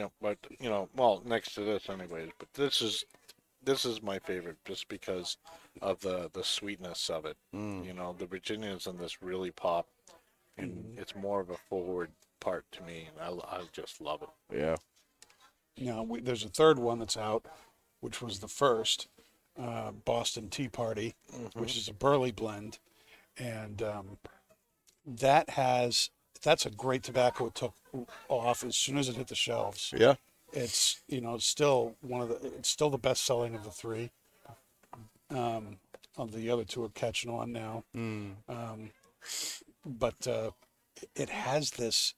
[0.00, 2.30] know, but you know, well, next to this, anyways.
[2.38, 3.04] But this is
[3.64, 5.36] this is my favorite just because
[5.80, 7.36] of the the sweetness of it.
[7.84, 9.88] You know, the Virginians in this really pop,
[10.56, 12.10] and it's more of a forward
[12.40, 14.56] part to me, and I, I just love it.
[14.56, 14.76] Yeah.
[15.78, 17.46] Now we, there's a third one that's out,
[18.00, 19.08] which was the first,
[19.60, 21.14] uh, Boston Tea Party,
[21.54, 22.78] which is a Burley blend,
[23.38, 24.18] and um,
[25.06, 26.10] that has
[26.42, 27.46] that's a great tobacco.
[27.46, 27.74] It took
[28.28, 29.94] off as soon as it hit the shelves.
[29.96, 30.14] Yeah.
[30.52, 33.70] It's you know it's still one of the it's still the best selling of the
[33.70, 34.10] three.
[35.30, 35.78] Um,
[36.18, 37.84] of the other two are catching on now.
[37.94, 38.90] Um,
[39.86, 40.50] but uh,
[41.16, 42.14] it has this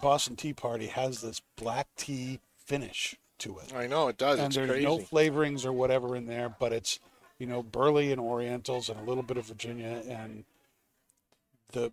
[0.00, 4.38] Boston Tea Party has this black tea finish to it, I know it does.
[4.38, 4.84] and it's there's crazy.
[4.86, 6.98] no flavorings or whatever in there, but it's
[7.38, 10.44] you know burley and Orientals and a little bit of Virginia and
[11.72, 11.92] the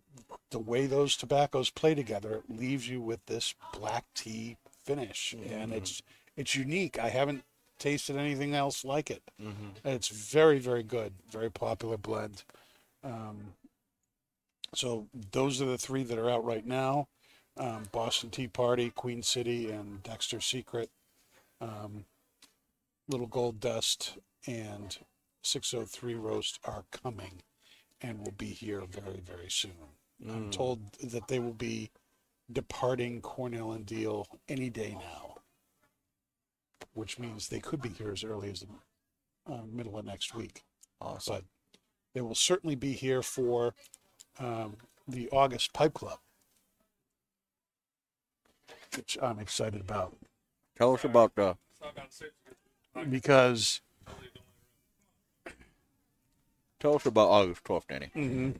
[0.51, 4.55] the way those tobaccos play together leaves you with this black tea
[4.85, 6.01] finish, and it's
[6.35, 6.99] it's unique.
[6.99, 7.43] I haven't
[7.79, 9.23] tasted anything else like it.
[9.85, 12.43] It's very very good, very popular blend.
[13.03, 13.53] Um,
[14.75, 17.07] so those are the three that are out right now:
[17.57, 20.89] um, Boston Tea Party, Queen City, and Dexter Secret.
[21.61, 22.05] Um,
[23.07, 24.17] Little Gold Dust
[24.47, 24.97] and
[25.43, 27.41] 603 Roast are coming,
[28.01, 29.71] and will be here very very soon.
[30.29, 31.89] I'm told that they will be
[32.53, 35.35] departing Cornell and Diehl any day now,
[36.93, 40.63] which means they could be here as early as the uh, middle of next week.
[41.01, 41.35] Awesome.
[41.35, 41.43] But
[42.13, 43.73] they will certainly be here for
[44.39, 44.77] um,
[45.07, 46.19] the August Pipe Club,
[48.95, 50.15] which I'm excited about
[50.77, 51.55] Tell us about the.
[53.09, 53.81] because
[56.79, 58.11] Tell us about August 12th, Danny.
[58.15, 58.55] mhm,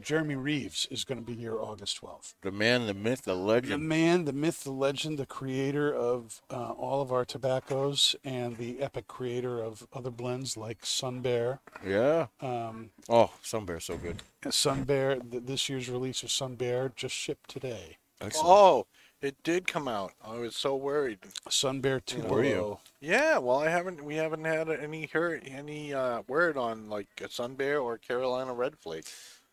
[0.00, 2.34] Jeremy Reeves is going to be here August 12th.
[2.42, 3.72] The man, the myth, the legend.
[3.72, 8.56] The man, the myth, the legend, the creator of uh, all of our tobaccos and
[8.58, 11.60] the epic creator of other blends like Sun Bear.
[11.86, 12.26] Yeah.
[12.40, 14.22] Um, Oh, Sun Bear, so good.
[14.50, 17.96] Sun Bear, th- this year's release of Sun Bear just shipped today.
[18.20, 18.48] Excellent.
[18.48, 18.86] Oh,
[19.22, 20.12] it did come out.
[20.24, 21.18] I was so worried.
[21.48, 22.34] Sun Bear Tupelo.
[22.34, 22.78] Were you?
[23.00, 24.02] Yeah, well, I haven't.
[24.04, 28.52] We haven't had any heard any uh, word on like a Sun Bear or Carolina
[28.52, 29.06] Red Flake.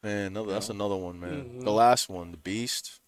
[0.05, 1.31] Man, no, that's another one, man.
[1.45, 1.59] Mm-hmm.
[1.61, 2.99] The last one, the Beast.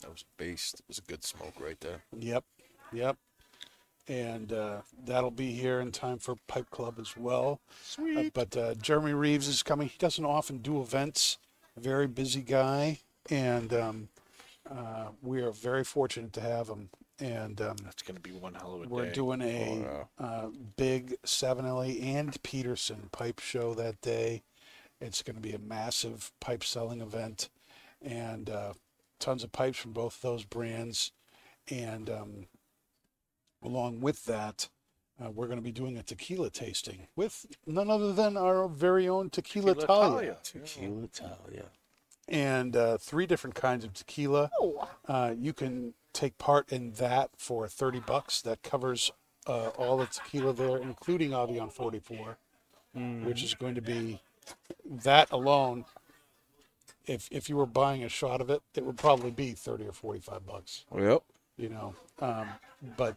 [0.00, 0.80] That was a beast.
[0.80, 2.02] It was a good smoke right there.
[2.18, 2.44] Yep.
[2.92, 3.16] Yep.
[4.08, 7.60] And uh, that'll be here in time for Pipe Club as well.
[7.84, 8.34] Sweet.
[8.34, 9.88] but uh, Jeremy Reeves is coming.
[9.88, 11.38] He doesn't often do events.
[11.78, 12.98] Very busy guy,
[13.30, 14.08] and um,
[14.68, 16.90] uh, we are very fortunate to have him.
[17.20, 19.12] And um, That's going to be one hell of a we're day.
[19.12, 24.42] doing a uh, big Savinelli and Peterson pipe show that day.
[25.02, 27.48] It's going to be a massive pipe selling event
[28.00, 28.72] and uh,
[29.18, 31.12] tons of pipes from both those brands.
[31.68, 32.46] And um,
[33.62, 34.68] along with that,
[35.22, 39.08] uh, we're going to be doing a tequila tasting with none other than our very
[39.08, 40.36] own Tequila, Tequila Talia Talia.
[40.42, 41.64] Tequila Talia.
[42.28, 44.50] and uh, three different kinds of tequila.
[45.06, 48.40] Uh, you can take part in that for 30 bucks.
[48.42, 49.12] That covers
[49.46, 52.36] uh, all the tequila there, including Avion 44,
[53.24, 54.20] which is going to be
[54.84, 55.84] that alone.
[57.06, 59.92] If if you were buying a shot of it, it would probably be 30 or
[59.92, 60.84] 45 bucks.
[60.96, 61.22] Yep.
[61.56, 62.48] You know, um,
[62.96, 63.16] but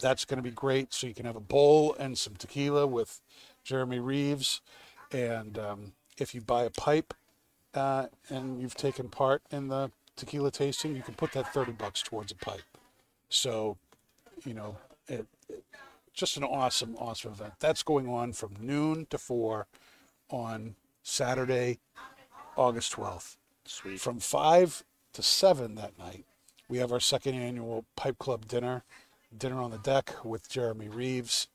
[0.00, 0.92] that's going to be great.
[0.92, 3.20] So you can have a bowl and some tequila with
[3.64, 4.60] Jeremy Reeves,
[5.10, 7.14] and um, if you buy a pipe
[7.74, 12.02] uh, and you've taken part in the tequila tasting, you can put that 30 bucks
[12.02, 12.62] towards a pipe.
[13.28, 13.78] So,
[14.44, 14.76] you know,
[15.08, 15.64] it, it-
[16.14, 17.54] just an awesome, awesome event.
[17.58, 19.66] That's going on from noon to four
[20.30, 21.78] on Saturday,
[22.56, 23.36] August 12th.
[23.64, 24.00] Sweet.
[24.00, 26.24] From 5 to 7 that night,
[26.68, 28.84] we have our second annual Pipe Club dinner,
[29.36, 31.48] dinner on the deck with Jeremy Reeves.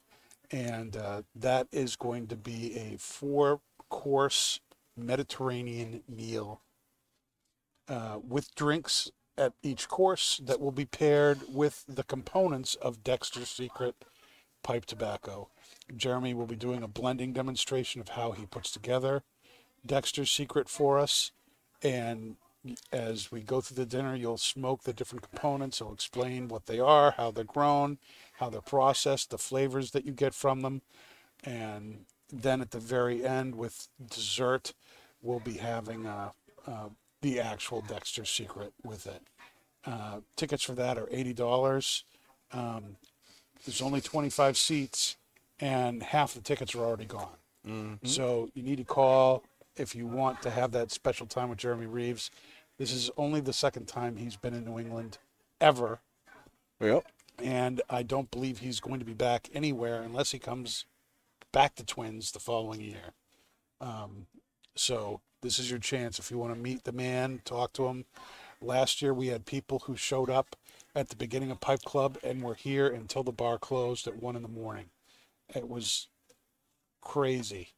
[0.51, 3.59] And uh, that is going to be a four
[3.89, 4.59] course
[4.95, 6.61] Mediterranean meal
[7.89, 13.49] uh, with drinks at each course that will be paired with the components of Dexter's
[13.49, 13.95] Secret
[14.63, 15.49] pipe tobacco.
[15.95, 19.23] Jeremy will be doing a blending demonstration of how he puts together
[19.85, 21.31] Dexter's Secret for us.
[21.81, 22.35] And
[22.91, 25.79] as we go through the dinner, you'll smoke the different components.
[25.79, 27.97] He'll explain what they are, how they're grown,
[28.33, 30.81] how they're processed, the flavors that you get from them.
[31.43, 34.73] And then at the very end, with dessert,
[35.21, 36.31] we'll be having uh,
[36.65, 36.89] uh,
[37.21, 39.21] the actual Dexter's Secret with it.
[39.85, 42.03] Uh, tickets for that are $80.
[42.51, 42.97] Um,
[43.65, 45.15] there's only 25 seats,
[45.59, 47.99] and half the tickets are already gone.
[48.05, 49.43] So you need to call
[49.75, 52.31] if you want to have that special time with Jeremy Reeves.
[52.77, 55.17] This is only the second time he's been in New England
[55.59, 55.99] ever,
[56.79, 57.05] Yep.
[57.43, 60.85] and I don't believe he's going to be back anywhere unless he comes
[61.51, 63.13] back to Twins the following year.
[63.81, 64.27] Um,
[64.75, 68.05] so this is your chance if you want to meet the man, talk to him.
[68.61, 70.55] Last year we had people who showed up
[70.95, 74.35] at the beginning of Pipe Club and were here until the bar closed at one
[74.35, 74.85] in the morning.
[75.55, 76.07] It was
[77.01, 77.69] crazy.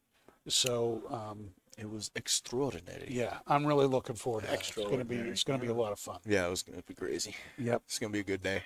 [0.48, 3.06] So um, It was extraordinary.
[3.08, 4.60] yeah, I'm really looking forward to it.
[4.60, 6.18] It's gonna be it's gonna be a lot of fun.
[6.26, 7.34] Yeah, it was gonna be crazy.
[7.58, 7.82] Yep.
[7.86, 8.62] It's gonna be a good day.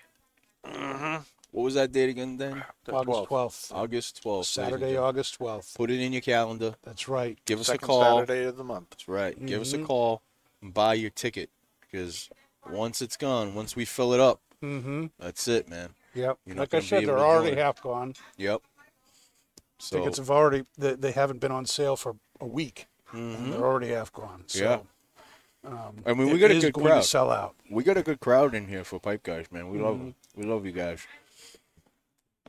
[1.51, 2.37] What was that date again?
[2.37, 3.27] Then The August 12th.
[3.29, 3.73] twelfth.
[3.73, 4.49] August twelfth.
[4.49, 5.75] Saturday, August twelfth.
[5.77, 6.75] Put it in your calendar.
[6.83, 7.39] That's right.
[7.45, 8.19] Give us Second a call.
[8.21, 8.91] Saturday of the month.
[8.91, 9.47] That's right.
[9.47, 9.87] Give us a Mhm.
[9.87, 10.23] call
[10.63, 11.51] and buy your ticket
[11.81, 12.29] because
[12.69, 15.07] once it's gone, once we fill it up, Mm-hmm.
[15.19, 15.95] that's it, man.
[16.15, 16.39] Yep.
[16.47, 17.59] You're not Like I gonna be said, able they're to already join.
[17.59, 18.15] half gone.
[18.39, 18.63] Yep.
[19.85, 22.87] So Tickets have already they, they haven't been on sale for a week.
[23.13, 23.51] mhm.
[23.53, 24.45] They're already half gone.
[24.47, 24.79] So, Yeah.
[25.71, 27.03] Um, I mean, we got a good crowd.
[27.03, 27.55] to sell out.
[27.71, 29.71] we got a good crowd in here for Pipe Guys, man.
[29.71, 30.41] We love Mm-hmm.
[30.41, 31.07] we love you guys.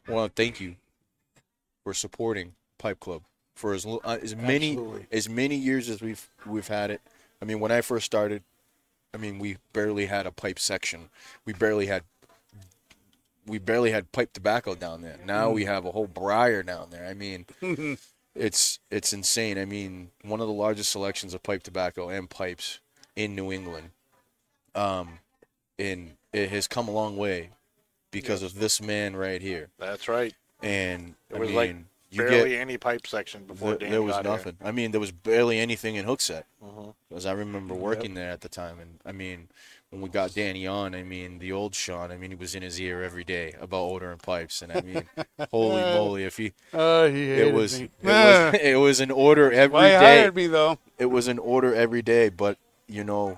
[0.07, 0.75] To thank you
[1.83, 3.23] for supporting Pipe Club
[3.55, 5.07] for as uh, as many Absolutely.
[5.11, 7.01] as many years as we've we've had it.
[7.41, 8.43] I mean, when I first started,
[9.13, 11.09] I mean, we barely had a pipe section.
[11.45, 12.03] We barely had
[13.45, 15.17] we barely had pipe tobacco down there.
[15.25, 17.05] Now we have a whole briar down there.
[17.05, 17.45] I mean,
[18.35, 19.57] it's it's insane.
[19.57, 22.79] I mean, one of the largest selections of pipe tobacco and pipes
[23.15, 23.91] in New England.
[24.73, 25.19] Um,
[25.79, 27.51] and it has come a long way
[28.11, 29.69] because of this man right here.
[29.79, 30.33] That's right.
[30.61, 31.75] And It I was mean, like
[32.11, 34.31] you Barely get any pipe section before there, Dan there was got here.
[34.31, 34.57] nothing.
[34.63, 36.43] I mean, there was barely anything in Hooksett.
[37.09, 39.49] Because I remember working there at the time, and I mean,
[39.95, 42.61] when we got Danny on, I mean, the old Sean, I mean, he was in
[42.61, 45.07] his ear every day about ordering pipes, and I mean,
[45.51, 49.73] holy moly, if he, Oh, he it was, it was, it was an order every
[49.73, 50.19] Why day.
[50.21, 50.79] hired me though?
[50.99, 53.37] It was an order every day, but you know,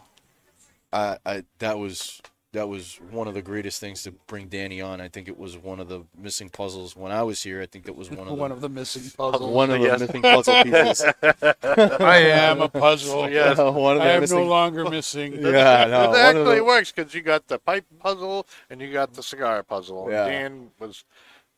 [0.92, 2.22] I, I that was
[2.58, 5.00] that was one of the greatest things to bring Danny on.
[5.00, 7.62] I think it was one of the missing puzzles when I was here.
[7.62, 9.52] I think it was one of the One of the missing puzzles.
[9.52, 10.00] one of the Yes.
[10.00, 11.06] missing puzzle pieces.
[11.64, 13.30] I am a puzzle.
[13.38, 13.58] Yes.
[13.58, 14.40] one of the I am missing.
[14.40, 15.34] no longer missing.
[15.34, 19.14] yeah, no, it actually the- works because you got the pipe puzzle and you got
[19.14, 20.08] the cigar puzzle.
[20.10, 20.26] Yeah.
[20.28, 21.04] Dan was.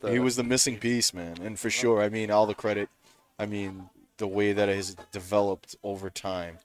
[0.00, 2.02] The, he was the missing piece, man, and for sure.
[2.02, 2.88] I mean, all the credit.
[3.38, 6.58] I mean, the way that it has developed over time,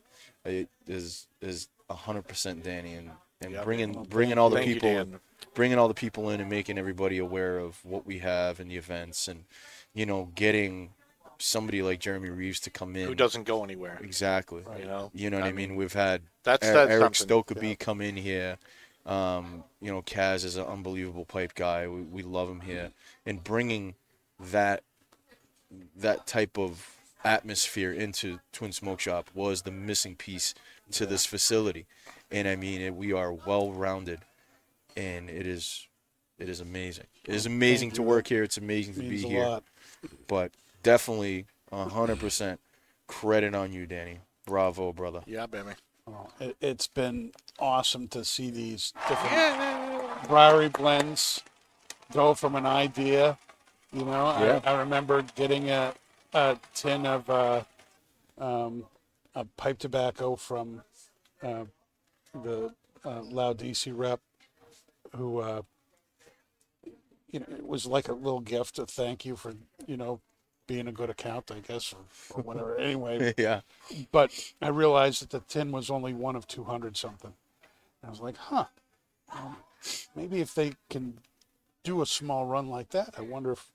[0.46, 3.12] it is is hundred percent Danny, and
[3.42, 3.64] and Yep.
[3.64, 5.20] bringing bringing all the Thank you, people Dan.
[5.54, 8.78] bringing all the people in and making everybody aware of what we have and the
[8.78, 9.46] events and
[9.94, 10.90] you know getting
[11.38, 14.00] somebody like Jeremy Reeves to come in Who doesn't go anywhere?
[14.02, 15.12] exactly You know.
[15.14, 15.70] you know what I, I mean?
[15.70, 17.28] mean, we've had That's that's Eric something.
[17.28, 18.58] Stokkebye come in here
[19.06, 22.92] um, you know Kaz is an unbelievable pipe guy we, we love him here
[23.26, 23.96] and bringing
[24.40, 24.84] that
[25.96, 26.92] that type of
[27.24, 30.54] atmosphere into Twin Smoke Shop was the missing piece
[30.92, 31.86] to this facility
[32.32, 34.20] and I mean it, we are well rounded
[34.98, 35.88] and it is
[36.38, 37.06] it is amazing.
[37.26, 38.44] It is amazing to work here.
[38.44, 39.46] It's amazing to be here.
[39.46, 39.64] lot.
[40.28, 40.52] But
[40.84, 42.60] definitely hundred percent
[43.08, 44.20] credit on you, Danny.
[44.46, 45.22] Bravo, brother.
[45.26, 45.72] Yeah, baby.
[46.06, 51.42] Well, it, it's been awesome to see these different briary blends
[52.14, 53.38] go from an idea.
[53.92, 54.60] You know, Yeah.
[54.66, 55.94] I, I remember getting a,
[56.34, 57.62] a tin of uh,
[58.38, 58.84] um,
[59.34, 60.84] a pipe tobacco from
[61.42, 61.64] uh,
[62.44, 62.74] the
[63.04, 64.20] uh, Laudisi rep,
[65.16, 65.62] who uh,
[67.30, 69.54] you know it was like a little gift to thank you for
[69.88, 70.20] you know
[70.68, 72.00] being a good account, I guess, or,
[72.36, 72.76] or whatever.
[72.80, 73.62] anyway, yeah.
[74.12, 74.32] but
[74.62, 77.34] I realized that the tin was only one of 200 something.
[78.02, 78.66] And I was like, huh,
[79.34, 79.58] well,
[80.16, 81.20] maybe if they can
[81.84, 83.70] do a small run like that, I wonder if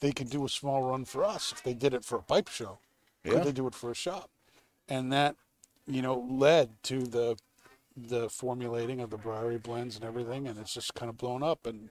[0.00, 1.52] they could do a small run for us.
[1.52, 2.78] If they did it for a pipe show,
[3.24, 3.34] Yeah.
[3.34, 4.30] could they do it for a shop?
[4.88, 5.36] And that,
[5.86, 7.36] you know, led to the
[7.96, 11.66] the formulating of the briary blends and everything, and it's just kind of blown up.
[11.66, 11.90] And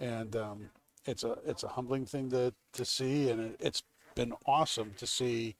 [0.00, 0.70] and um,
[1.04, 3.82] it's a it's a humbling thing to to see, and it, it's
[4.14, 5.56] been awesome to see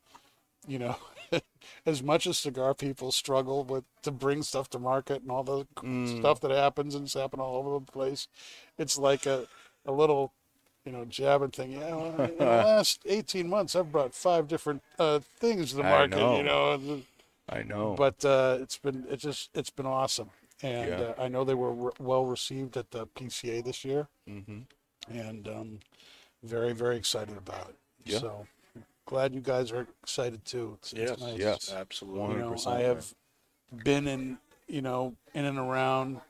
[0.66, 0.96] you know,
[1.86, 5.66] as much as cigar people struggle with to bring stuff to market and all the
[6.18, 8.28] stuff that happens and it's happening all over the place,
[8.78, 9.46] it's like a,
[9.84, 10.32] a little,
[10.84, 11.72] you know, jabbing thing.
[11.72, 15.82] Yeah, well, in the last eighteen months, I've brought five different uh, things to the
[15.84, 16.16] market.
[16.16, 16.36] know.
[16.36, 17.04] You know, and-
[17.48, 17.94] I know.
[17.96, 20.30] but uh, it's been it's just it's been awesome,
[20.62, 21.00] and Yeah.
[21.00, 24.60] uh, I know they were re- well received at the PCA this year, hmm
[25.08, 25.78] and um,
[26.42, 27.76] very very excited about it.
[28.04, 28.18] Yeah.
[28.20, 28.46] So
[29.06, 30.78] glad you guys are excited too.
[30.80, 31.20] It's, it's Yes.
[31.20, 31.72] nice Yes.
[31.72, 32.34] Absolutely.
[32.34, 33.14] you know i have
[33.84, 34.38] been in
[34.68, 36.20] you know in and around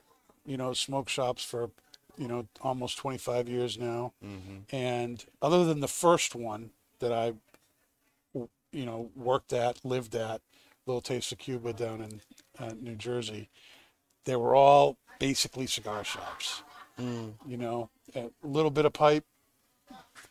[0.47, 1.71] you know smoke shops for
[2.19, 7.33] you know almost 25 years now hmm and other than the first one that i
[8.73, 10.41] you know worked at lived at
[10.87, 12.21] little taste of cuba down in
[12.59, 13.49] uh, new jersey
[14.25, 16.63] they were all basically cigar shops
[16.99, 17.35] Mm.
[17.47, 19.25] you know a little bit of pipe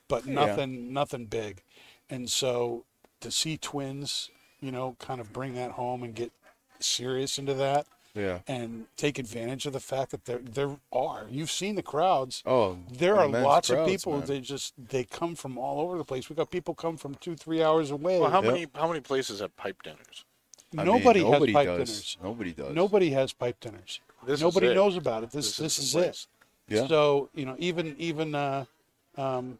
[0.07, 0.33] but Yeah.
[0.33, 1.61] nothing nothing big
[2.09, 2.85] and so
[3.19, 4.31] to see twins
[4.61, 6.31] you know kind of bring that home and get
[6.79, 7.85] serious into that
[8.15, 8.39] Yeah.
[8.47, 12.79] and take advantage of the fact that there there are you've seen the crowds Oh,
[12.91, 14.25] there are immense lots of people man.
[14.25, 17.35] they just they come from all over the place we got people come from two
[17.35, 18.53] three hours away Well, how Yep.
[18.53, 20.25] many how many places have pipe dinners?
[20.73, 21.77] I mean, nobody, nobody has pipe does.
[21.89, 22.75] dinners Nobody does.
[22.75, 26.27] nobody has pipe dinners This nobody knows about it this this, the is, place.
[26.69, 26.87] it Yeah.
[26.87, 28.65] so you know, even even uh,
[29.17, 29.59] um,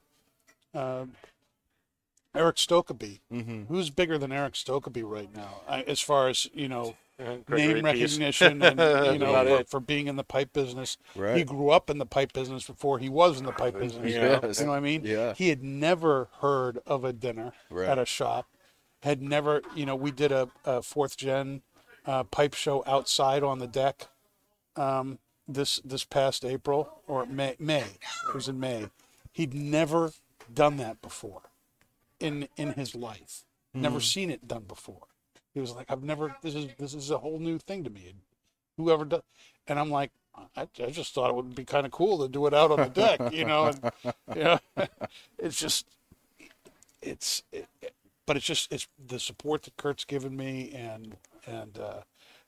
[0.74, 1.06] uh,
[2.34, 3.64] Eric Stokkebye, mm-hmm.
[3.66, 7.86] who's bigger than Eric Stokkebye right now, I, as far as you know, Gregory name
[7.86, 8.78] recognition and
[9.14, 10.98] you know for, for being in the pipe business.
[11.16, 11.38] Right.
[11.38, 14.12] He grew up in the pipe business before he was in the pipe business.
[14.12, 14.40] Yeah.
[14.44, 14.60] Yes.
[14.60, 15.02] You know what I mean?
[15.06, 15.34] Yeah.
[15.34, 17.88] He had never heard of a dinner Right.
[17.88, 18.48] at a shop.
[19.04, 21.62] Had never, you know, we did a, a fourth gen
[22.06, 24.08] uh, pipe show outside on the deck
[24.76, 27.56] um, this this past April or May.
[27.60, 27.82] May
[28.28, 28.88] it was in May.
[29.32, 30.12] He'd never
[30.52, 31.44] done that before
[32.20, 33.44] in in his life.
[33.74, 35.08] Never seen it done before.
[35.54, 36.36] He was like, I've never.
[36.42, 38.14] This is this is a whole new thing to me.
[38.78, 39.22] Whoever does,
[39.68, 40.12] and I'm like,
[40.56, 42.78] I, I just thought it would be kind of cool to do it out on
[42.78, 43.66] the deck, you know.
[43.68, 43.92] And,
[44.36, 44.60] you know,
[45.38, 45.86] it's just,
[47.02, 47.94] it's, it, it-
[48.26, 52.02] but it's just it's the support that Kurt's given me and and uh,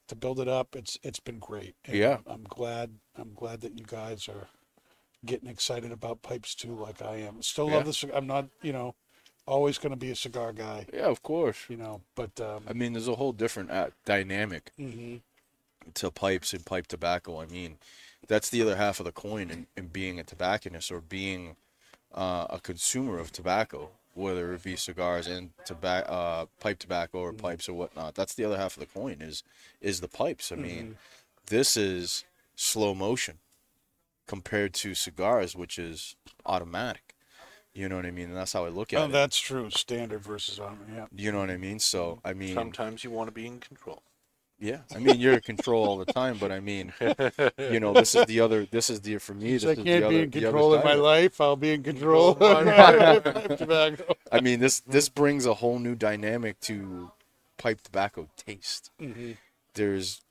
[0.08, 0.76] to build it up.
[0.76, 1.76] It's it's been great.
[1.86, 2.18] And Yeah.
[2.28, 4.48] I'm glad I'm glad that you guys are
[5.26, 7.42] getting excited about pipes too, like I am.
[7.42, 7.76] Still Yeah.
[7.76, 8.04] love this.
[8.14, 8.96] I'm not, you know,
[9.46, 11.66] always going to be a cigar guy, Yeah, of course.
[11.70, 15.22] you know, but um, I mean, there's a whole different uh, dynamic mhm.
[15.96, 17.40] to pipes and pipe tobacco.
[17.42, 17.78] I mean,
[18.28, 21.56] that's the other half of the coin in, in being a tobacconist or being
[22.14, 27.32] uh, a consumer of tobacco, whether it be cigars and tobacco, uh, pipe tobacco or
[27.32, 27.46] mm-hmm.
[27.46, 28.16] pipes or whatnot.
[28.16, 29.44] That's the other half of the coin is
[29.80, 30.52] is the pipes.
[30.52, 30.64] I mm-hmm.
[30.64, 30.98] mean,
[31.48, 33.38] this is slow motion
[34.28, 36.16] compared to cigars, which is
[36.46, 37.16] automatic.
[37.74, 38.30] You know what I mean?
[38.30, 39.12] And that's how I look at Oh, it.
[39.12, 39.70] that's true.
[39.70, 41.06] Standard versus on, yeah.
[41.16, 41.78] You know what I mean?
[41.78, 42.28] So mm-hmm.
[42.28, 44.02] I mean, Sometimes you want to be in control.
[44.60, 46.94] Yeah, I mean you're in control all the time, but I mean,
[47.58, 48.66] you know, this is the other.
[48.66, 49.54] This is the for me.
[49.54, 51.40] This So I can't the be other, in control of my life.
[51.40, 53.20] I'll be in control of my
[53.56, 54.16] tobacco.
[54.32, 57.12] I mean, this this brings a whole new dynamic to
[57.58, 58.92] pipe tobacco taste.
[59.00, 59.38] Mhm.
[59.76, 60.22] There's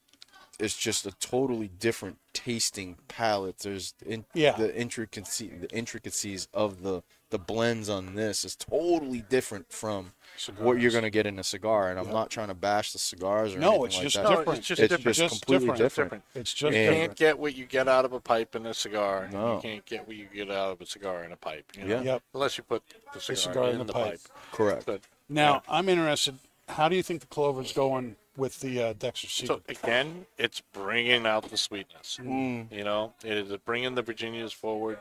[0.59, 3.59] it's just a totally different tasting palette.
[3.59, 4.53] There's in, Yeah.
[4.57, 10.12] the intricacy the intricacies of the the blends on this is totally different from
[10.59, 11.91] what you're gonna get in a cigar.
[11.91, 12.14] And I'm Yep.
[12.14, 14.22] not trying to bash the cigars or No, anything it's like just that.
[14.24, 14.59] No, different.
[14.59, 15.07] it's just It's different.
[15.07, 16.22] It's just completely different.
[16.35, 17.01] It's just You different.
[17.01, 19.29] can't get what you get out of a pipe in a cigar.
[19.33, 19.57] No.
[19.57, 21.64] You can't get what you get out of a cigar in a pipe.
[21.77, 21.97] You know?
[21.97, 22.03] Yeah.
[22.03, 22.22] Yep.
[22.35, 24.20] Unless you put the cigar, cigar in, the pipe.
[24.53, 24.87] Correct.
[24.87, 26.39] But Now I'm interested.
[26.68, 31.27] How do you think the Clover's going with the uh, Dexter so again, it's bringing
[31.27, 32.18] out the sweetness.
[32.22, 32.70] Mm.
[32.70, 34.99] You know, it is bringing the Virginias forward.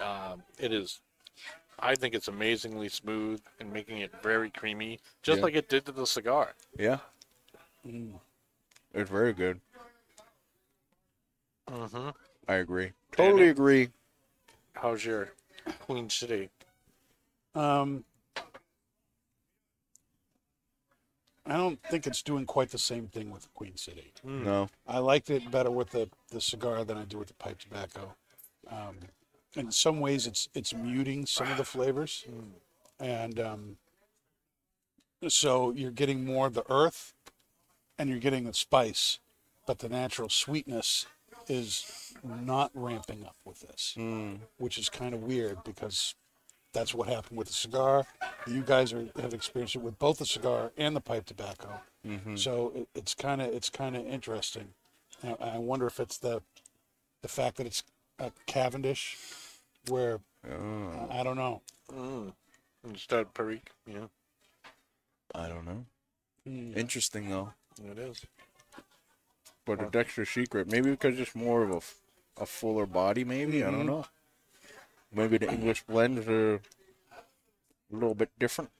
[0.00, 1.00] Um, it is.
[1.82, 5.44] I think it's amazingly smooth and making it very creamy, just Yeah.
[5.44, 6.54] like it did to the cigar.
[6.78, 6.98] Yeah.
[7.84, 8.20] Mm.
[8.94, 9.60] It's very good.
[11.68, 12.10] Mm-hmm.
[12.48, 12.92] I agree.
[13.10, 13.88] Totally agree.
[14.74, 15.32] How's your
[15.80, 16.50] Queen City?
[17.54, 18.04] Um,
[21.44, 24.12] I don't think it's doing quite the same thing with Queen City.
[24.22, 24.68] No.
[24.86, 28.14] I liked it better with the, the cigar than I do with the pipe tobacco.
[28.70, 28.98] Um,
[29.54, 32.24] in some ways, it's it's muting some of the flavors,
[32.98, 33.76] and um,
[35.28, 37.14] so you're getting more of the earth,
[37.98, 39.18] and you're getting the spice,
[39.66, 41.06] but the natural sweetness
[41.48, 44.40] is not ramping up with this, Mm.
[44.58, 46.14] which is kind of weird because
[46.72, 48.06] that's what happened with the cigar.
[48.46, 51.80] You guys are, have experienced it with both the cigar and the pipe tobacco.
[52.06, 52.36] Mm-hmm.
[52.36, 54.68] So it, it's kind of it's kind of interesting.
[55.22, 56.42] I, I wonder if it's the
[57.22, 57.82] the fact that it's
[58.18, 59.16] a Cavendish,
[59.88, 60.20] where
[60.50, 61.62] Oh, I don't know.
[61.92, 62.32] Mm.
[62.88, 64.06] Instead of Perique, yeah,
[65.34, 65.84] I don't know.
[66.44, 66.76] Hmm.
[66.76, 67.52] Interesting though.
[67.84, 68.24] it is.
[69.64, 73.70] But a Dexter Secret, maybe because it's more of a, a fuller body, maybe I
[73.70, 73.86] don't Mhm.
[73.86, 74.06] know.
[75.12, 76.60] Maybe the English blends are a
[77.90, 78.70] little bit different.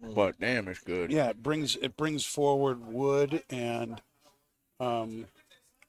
[0.00, 1.12] But damn, it's good.
[1.12, 4.02] Yeah, it brings it brings forward wood and
[4.80, 5.26] um,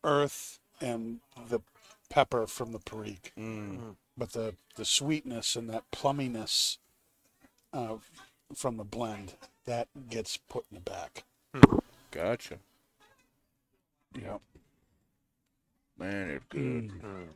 [0.03, 1.59] earth and the
[2.09, 3.95] pepper from the Perique, Mm.
[4.17, 6.77] but the the sweetness and that plumminess
[7.73, 7.97] uh,
[8.53, 9.33] from the blend
[9.65, 11.23] that gets put in the back.
[12.11, 12.59] Gotcha.
[14.13, 14.37] Yeah.
[15.97, 16.61] Man, it's good.
[16.89, 17.27] Mm.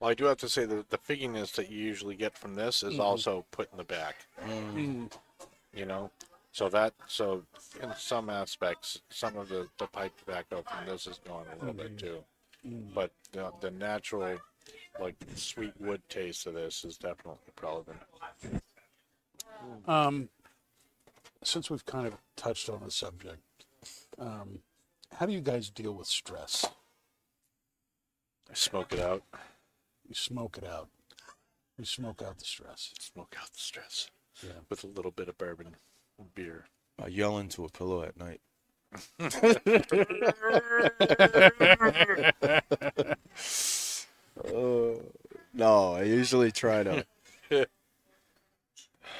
[0.00, 2.82] Well, I do have to say that the figginess that you usually get from this
[2.82, 3.00] is Mhm.
[3.00, 4.26] also put in the back.
[4.40, 4.74] Mm.
[4.74, 5.12] Mm.
[5.72, 6.10] You know,
[6.52, 7.44] so that so
[7.82, 11.72] in some aspects, some of the the pipe tobacco from this is gone a little
[11.74, 12.24] bit too.
[12.64, 14.38] But the, the natural,
[15.00, 17.98] like sweet wood taste of this is definitely relevant.
[19.86, 20.28] Um,
[21.42, 23.42] since we've kind of touched on the subject,
[24.18, 24.60] um,
[25.12, 26.64] how do you guys deal with stress?
[28.50, 29.22] I smoke it out,
[30.08, 30.88] You smoke it out.
[31.78, 32.92] You smoke out the stress.
[33.00, 34.10] smoke out the stress
[34.42, 34.60] Yeah.
[34.68, 35.76] with a little bit of bourbon
[36.18, 36.66] and beer.
[37.02, 38.40] I yell into a pillow at night.
[39.18, 39.30] Uh,
[45.54, 47.06] no, I usually try to.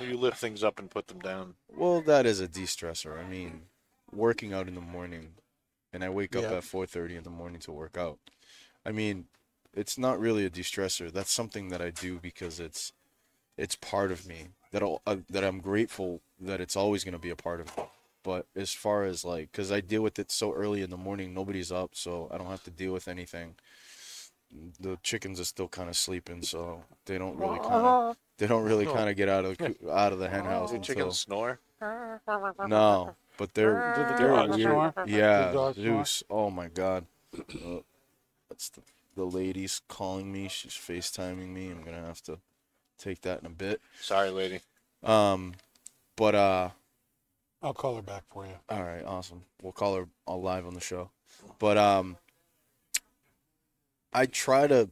[0.00, 1.54] You lift things up and put them down.
[1.72, 3.16] Well, that is a de-stressor.
[3.16, 3.62] I mean,
[4.12, 5.34] working out in the morning,
[5.92, 6.56] and I wake up Yeah.
[6.56, 8.18] at 4:30 in the morning to work out.
[8.84, 9.26] I mean,
[9.72, 11.12] it's not really a de-stressor.
[11.12, 12.92] That's something that I do because it's
[13.56, 14.48] it's part of me.
[14.72, 17.84] That uh, that I'm grateful that it's always going to be a part of me.
[18.24, 21.32] But as far as like, because I deal with it so early in the morning,
[21.34, 23.54] nobody's up, so I don't have to deal with anything.
[24.80, 28.64] The chickens are still kind of sleeping, so they don't really kind of they don't
[28.64, 30.94] really kind of get out of the coo- out of the hen house Do until
[30.94, 31.60] chickens snore?
[32.66, 34.92] no, but they're Do the they're dogs weird.
[35.06, 35.72] Yeah, The?
[35.74, 36.22] Zeus.
[36.30, 37.04] Oh my God.
[37.36, 37.80] Uh,
[38.48, 38.80] that's the
[39.16, 40.48] the lady's calling me.
[40.48, 41.70] She's FaceTiming me.
[41.70, 42.38] I'm gonna have to
[42.98, 43.80] take that in a bit.
[44.00, 44.60] Sorry, lady.
[45.02, 45.54] Um,
[46.16, 46.70] but uh,
[47.64, 48.52] I'll call her back for you.
[48.68, 49.42] all right, awesome.
[49.62, 51.10] We'll call her all live on the show.
[51.58, 52.18] But um,
[54.12, 54.90] I try to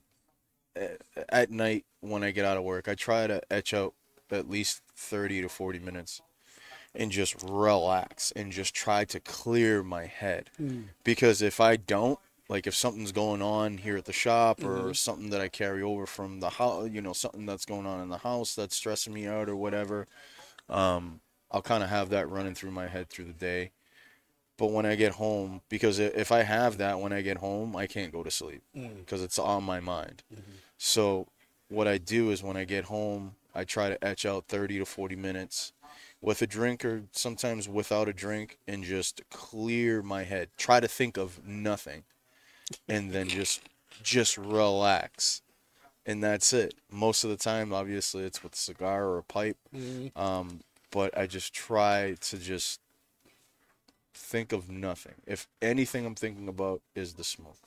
[1.28, 3.94] at night when I get out of work, I try to etch out
[4.30, 6.22] at least thirty to forty minutes
[6.94, 10.50] and just relax and just try to clear my head.
[11.04, 12.18] Because if I don't,
[12.48, 16.06] like if something's going on here at the shop or something that I carry over
[16.06, 19.26] from the house, you know, something that's going on in the house that's stressing me
[19.26, 20.06] out or whatever,
[20.68, 21.20] um,
[21.52, 23.70] I'll kind of have that running through my head through the day.
[24.56, 27.86] But when I get home, because if I have that when I get home, I
[27.86, 28.98] can't go to sleep mm.
[28.98, 30.22] because it's on my mind.
[30.32, 30.52] Mm-hmm.
[30.78, 31.26] So
[31.68, 34.84] what I do is when I get home, I try to etch out 30 to
[34.84, 35.72] 40 minutes
[36.20, 40.48] with a drink or sometimes without a drink and just clear my head.
[40.56, 42.04] Try to think of nothing
[42.88, 43.62] and then just
[44.02, 45.42] just relax.
[46.06, 46.74] And that's it.
[46.90, 49.56] Most of the time obviously it's with a cigar or a pipe.
[49.74, 50.18] Mm-hmm.
[50.18, 50.60] Um,
[50.92, 52.80] but I just try to just
[54.14, 55.14] think of nothing.
[55.26, 57.58] If anything, I'm thinking about is the smoke,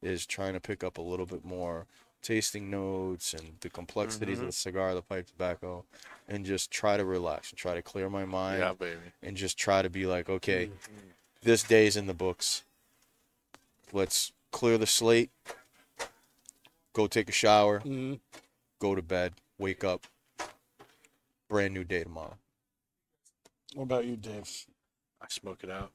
[0.00, 1.86] is trying to pick up a little bit more
[2.22, 5.84] tasting notes and the complexities of the cigar, the pipe tobacco,
[6.28, 9.00] and just try to relax and try to clear my mind Yeah, baby.
[9.22, 10.70] and just try to be like, okay,
[11.42, 12.62] this day's in the books.
[13.92, 15.30] Let's clear the slate.
[16.92, 17.80] Go take a shower.
[17.80, 18.20] Mhm.
[18.80, 19.34] Go to bed.
[19.58, 20.06] Wake up.
[21.48, 22.36] Brand new day tomorrow.
[23.74, 24.50] What about you, Dave?
[25.20, 25.92] I smoke it out.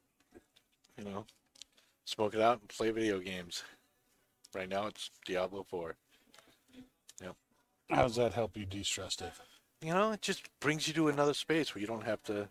[0.98, 1.26] You know,
[2.06, 3.64] smoke it out and play video games.
[4.54, 5.96] Right now, it's Diablo 4.
[7.90, 9.40] How does that help you de-stress, Dave?
[9.82, 12.48] You know, it just brings you to another space where you don't have to.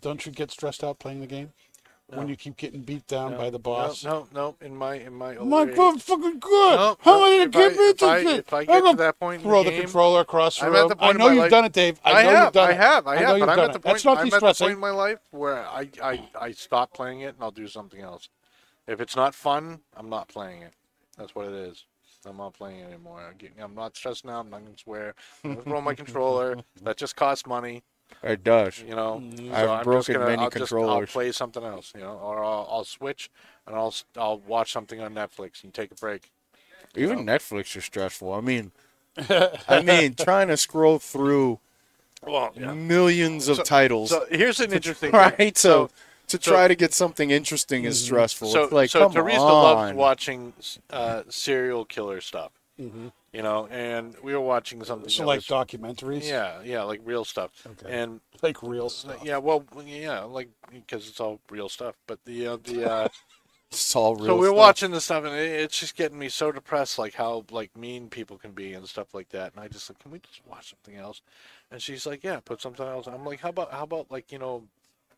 [0.00, 1.52] Don't you get stressed out playing the game
[2.14, 4.04] when you keep getting beat down no, by the boss?
[4.04, 4.66] No, no, no.
[4.66, 6.76] In my in my older My fucking good.
[6.76, 8.96] No, How no, get I- me if I- to if I I'm get to gonna
[8.98, 10.82] that point in throw the game, controller across the I'm room.
[10.82, 12.00] at the point I know you've life- done it, Dave.
[12.04, 12.76] I, I, know have, you've done I it.
[12.76, 14.04] have, I know have, you've but I'm at the point.
[14.04, 17.34] not I'm at the point in my life where I, I, I stop playing it
[17.34, 18.28] and I'll do something else.
[18.86, 20.72] If it's not fun, I'm not playing it.
[21.16, 21.84] That's what it is.
[22.26, 23.22] I'm not playing it anymore.
[23.26, 24.40] I'm, getting, I'm not stressed now.
[24.40, 25.14] I'm not gonna swear.
[25.44, 26.58] I'm gonna throw my controller.
[26.82, 27.82] That just costs money.
[28.22, 28.80] It does.
[28.86, 29.20] You know.
[29.22, 29.48] Mm-hmm.
[29.48, 31.10] So I've I'm broken gonna, many I'll Just, I'll controllers.
[31.10, 31.92] play something else.
[31.94, 33.30] You know, or I'll, I'll switch
[33.66, 36.30] and I'll s- I'll watch something on Netflix and take a break.
[36.96, 38.32] Even Netflix is stressful.
[38.32, 38.72] I mean,
[39.68, 41.60] I mean, trying to scroll through
[42.26, 45.18] Well, millions of titles, So here's an interesting thing.
[45.20, 45.56] right?
[45.56, 45.88] So,
[46.28, 48.48] to so- try to get something interesting is stressful.
[48.48, 49.62] So, it's like, so come Teresa on.
[49.62, 50.52] loves watching
[50.90, 52.50] uh, serial killer stuff.
[53.32, 55.08] You know, and we were watching something.
[55.08, 57.50] So like was- documentaries, yeah, yeah, like real stuff.
[57.64, 58.00] Okay.
[58.00, 59.20] And like real stuff.
[59.22, 61.94] yeah, well, yeah, like because it's all real stuff.
[62.08, 63.08] But the uh, the uh,
[63.70, 64.26] It's all real.
[64.26, 64.56] so we we're stuff.
[64.56, 68.36] watching this stuff, and it's just getting me so depressed, like how like mean people
[68.36, 69.52] can be and stuff like that.
[69.54, 71.22] And I just like, can we just watch something else?
[71.70, 73.06] And she's like, yeah, put something else.
[73.06, 74.64] I'm like, how about how about like you know,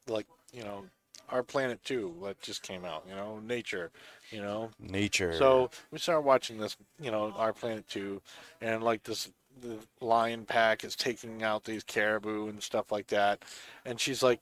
[0.06, 0.84] like you know,
[1.32, 3.04] our planet two that just came out.
[3.08, 3.90] You know, nature.
[4.30, 5.34] You know, nature.
[5.34, 8.20] so we started watching this, you know, Our Planet 2,
[8.62, 9.30] and like this,
[9.60, 13.42] the lion pack is taking out these caribou and stuff like that.
[13.84, 14.40] And she's like,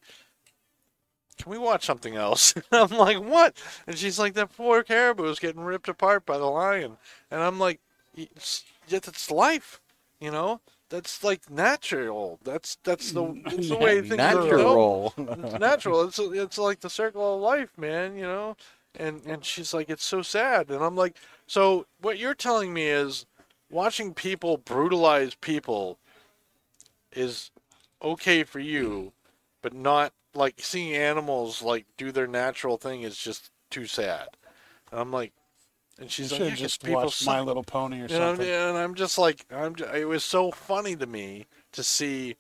[1.39, 2.55] Can we watch something else?
[2.73, 3.57] I'm like, What?
[3.89, 6.97] And she's like, That poor caribou is getting ripped apart by the lion.
[7.33, 7.81] And I'm like,
[8.15, 9.81] yet it's life,
[10.21, 10.61] you know?
[10.91, 12.41] That's like natural.
[12.45, 14.35] That's that's the that's the way things are.
[14.35, 15.15] natural.
[15.19, 16.03] It's natural.
[16.03, 18.17] It's it's like the circle of life, man.
[18.17, 18.57] You know,
[18.97, 21.17] and and she's like, it's so sad, and I'm like,
[21.47, 23.25] so what you're telling me is,
[23.71, 25.99] watching people brutalize people
[27.13, 27.53] is
[28.03, 29.13] okay for you,
[29.63, 34.29] but not like seeing animals like do their natural thing is just too sad.
[34.91, 35.33] And I'm like,
[36.01, 37.41] and she's should like, have just people watched My.
[37.41, 38.49] Little Pony or You know, something.
[38.49, 39.75] and I'm just like, I'm.
[39.75, 42.37] Just, it was so funny to me to see,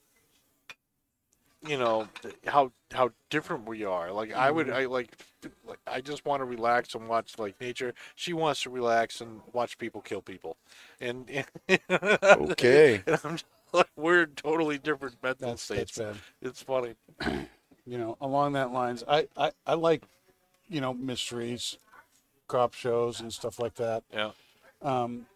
[1.67, 2.09] you know,
[2.47, 4.11] how how different we are.
[4.11, 4.77] Like I would, mm-hmm.
[4.77, 5.17] I like,
[5.67, 7.95] like I just want to relax and watch like nature.
[8.17, 10.57] She wants to relax and watch people kill people,
[11.01, 11.31] and,
[11.91, 13.03] Okay.
[13.07, 15.95] and I'm just like, we're totally different mental That's states.
[15.95, 16.23] that's bad.
[16.43, 16.95] It's funny.
[17.87, 20.03] you know, along that lines, I, I, I like,
[20.69, 21.79] you know, mysteries,
[22.51, 24.03] cop shows and stuff like that.
[24.12, 24.30] Yeah.
[24.82, 25.26] Um,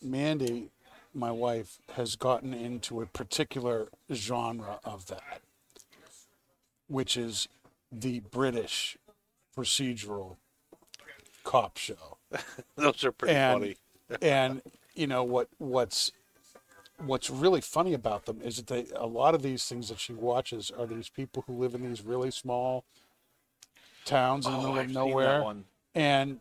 [0.00, 0.68] Mandy,
[1.14, 5.40] my wife, has gotten into a particular genre of that,
[6.88, 7.48] which is
[7.90, 8.96] the British
[9.56, 10.36] procedural
[11.44, 12.18] cop show.
[12.76, 13.76] Those are pretty And- funny.
[14.20, 14.62] and
[14.94, 16.12] you know what what's
[16.98, 20.12] what's really funny about them is that they a lot of these things that she
[20.12, 22.84] watches are these people who live in these really small
[24.04, 25.54] towns in the middle Oh, of nowhere
[25.94, 26.40] and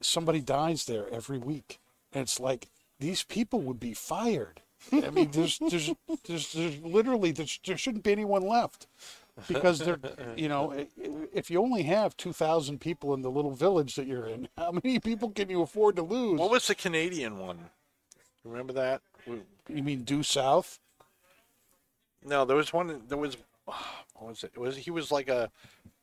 [0.00, 1.78] somebody dies there every week
[2.12, 2.68] and it's like
[3.00, 4.62] these people would be fired
[4.92, 5.90] i mean there's there's
[6.26, 8.86] there's, there's literally there's, there shouldn't be anyone left
[9.46, 9.98] because they're
[10.36, 10.86] you know
[11.32, 14.98] if you only have 2000 people in the little village that you're in how many
[14.98, 17.70] people can you afford to lose What was the Canadian one?
[18.44, 19.02] Remember that?
[19.26, 20.80] You mean due south?
[22.24, 23.02] No, there was one.
[23.08, 24.52] There was what was it?
[24.54, 25.50] It was he was like a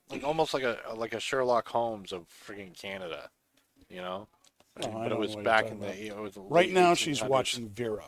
[0.09, 3.29] like almost like a like a Sherlock Holmes of freaking Canada,
[3.95, 4.27] you know.
[4.83, 6.07] Oh, I but it don't was know what you're back talking in the.
[6.09, 6.17] about.
[6.17, 7.27] It was Right late now, she's 1800s.
[7.29, 8.03] watching Vera.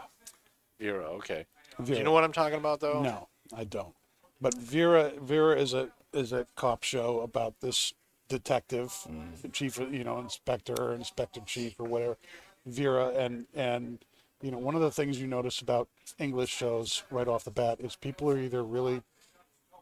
[0.79, 1.05] Vera.
[1.11, 1.45] Okay.
[1.77, 1.97] Do Vera.
[1.99, 3.01] you know what I'm talking about though?
[3.01, 3.93] No, I don't.
[4.41, 7.93] But Vera, Vera is a is a cop show about this
[8.27, 9.53] detective, Mm.
[9.53, 12.17] chief, you know, inspector or inspector chief or whatever.
[12.65, 13.99] Vera and and
[14.41, 15.87] you know one of the things you notice about
[16.19, 19.01] English shows right off the bat is people are either really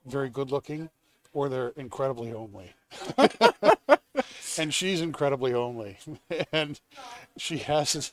[0.06, 0.90] very good looking
[1.34, 2.74] or they're incredibly homely.
[4.58, 5.98] and she's incredibly homely,
[6.52, 6.80] and
[7.38, 8.12] she has,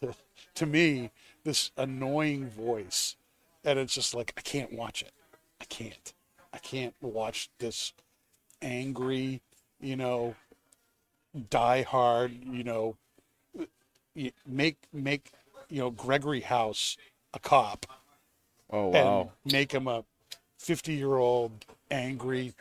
[0.55, 1.11] to me,
[1.45, 3.17] this annoying voice,
[3.65, 5.13] and it's just like I can't watch it.
[5.61, 6.13] I can't.
[6.53, 7.93] I can't watch this
[8.61, 9.41] angry,
[9.81, 10.35] you know,
[11.51, 12.97] Die Hard, you know,
[14.47, 15.31] make make
[15.69, 16.97] you know Gregory House
[17.33, 17.87] a cop
[18.71, 19.33] Oh and wow.
[19.45, 20.05] make him a
[20.59, 22.55] 50 year old angry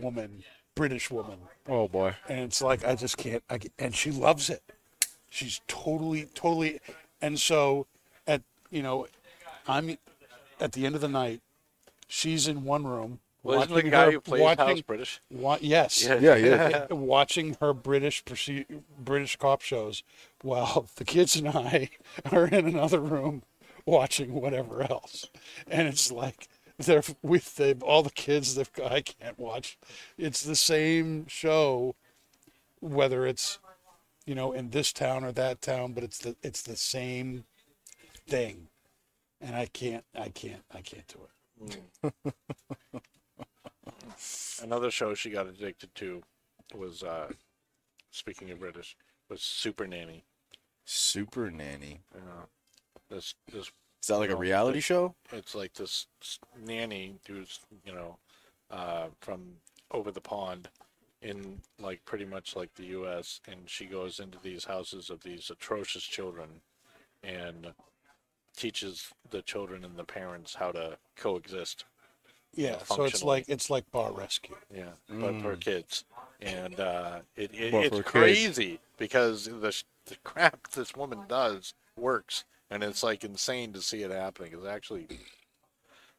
[0.00, 0.42] woman,
[0.74, 1.38] British woman.
[1.68, 2.14] Oh boy.
[2.28, 3.42] And it's like, I just can't.
[3.48, 4.62] I, ca- and she loves it.
[5.30, 6.80] She's totally, totally.
[7.22, 7.86] And so
[8.26, 9.06] at, you know,
[9.66, 9.96] I'm
[10.60, 11.40] at the end of the night,
[12.06, 13.20] she's in one room.
[13.42, 15.20] Well, isn't the watching guy her- who plays House British?
[15.30, 16.02] wa- yes.
[16.04, 16.14] Yeah.
[16.18, 16.86] Yeah, yeah.
[16.90, 18.66] watching her British proce-
[18.98, 20.02] British cop shows
[20.42, 21.90] while the kids and I
[22.32, 23.42] are in another room
[23.86, 25.28] watching whatever else,
[25.70, 26.48] and it's like
[26.78, 29.78] they're with they've all the kids they've I can't watch.
[30.18, 31.94] It's the same show,
[32.80, 33.58] whether it's
[34.26, 37.44] you know in this town or that town, but it's the it's the same
[38.26, 38.68] thing,
[39.40, 41.30] and I can't I can't I can't do it.
[44.62, 46.22] Another show she got addicted to
[46.74, 47.28] was, uh,
[48.10, 48.96] speaking of British,
[49.28, 50.24] was Super Nanny.
[50.84, 52.00] Super nanny.
[52.14, 52.46] You know,
[53.10, 53.70] this this
[54.04, 55.14] Is that like a reality but- show?
[55.32, 56.06] it's like this
[56.62, 58.18] nanny who's you know
[58.70, 59.40] uh, from
[59.92, 60.68] over the pond
[61.22, 63.40] in like pretty much like the U.S.
[63.48, 66.60] and she goes into these houses of these atrocious children
[67.22, 67.68] and
[68.54, 71.86] teaches the children and the parents how to coexist.
[72.52, 74.56] Yeah, so it's like it's like bar rescue.
[74.72, 76.04] Yeah, but for kids,
[76.42, 78.10] and uh, it, it it's for kids.
[78.10, 82.44] crazy because the sh- the crap this woman does works,
[82.74, 84.52] and it's like insane to see it happening.
[84.52, 85.06] It's actually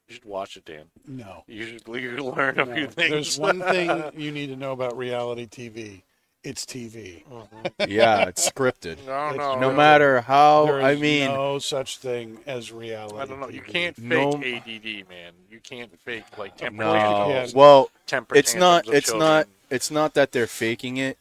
[0.08, 0.86] you should watch it, Dan.
[1.08, 1.44] No.
[1.48, 3.12] You should you learn a few things.
[3.12, 6.02] There's one thing you need to know about reality TV.
[6.44, 7.24] It's TV.
[7.26, 7.90] Mm-hmm.
[7.90, 9.04] Yeah, it's scripted.
[9.08, 13.18] no, no, No matter how, There is I mean, no such thing as reality.
[13.18, 13.50] I don't know.
[13.50, 13.68] You TV.
[13.68, 15.34] can't fake No- ADD, man.
[15.50, 16.94] You can't fake like temper no.
[17.30, 17.48] Yeah.
[17.56, 18.88] Well, temper it's not.
[18.88, 19.28] It's children.
[19.28, 19.48] not.
[19.72, 21.18] It's not that they're faking it,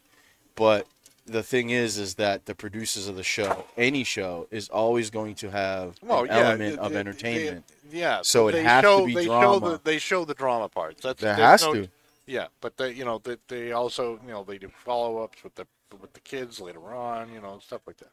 [0.56, 0.86] but
[1.26, 5.34] the thing is, is that the producers of the show, any show, is always going
[5.36, 7.64] to have Well, an yeah, element they- of they- entertainment.
[7.90, 8.20] yeah.
[8.22, 9.70] So it they has to be they Show drama.
[9.70, 11.02] the, they show the drama parts.
[11.02, 11.88] That's There has no- to.
[12.26, 15.54] Yeah, but they, you know, they, they also, you know, they do follow ups with
[15.56, 15.66] the
[16.00, 18.10] with the kids later on, you know, stuff like that.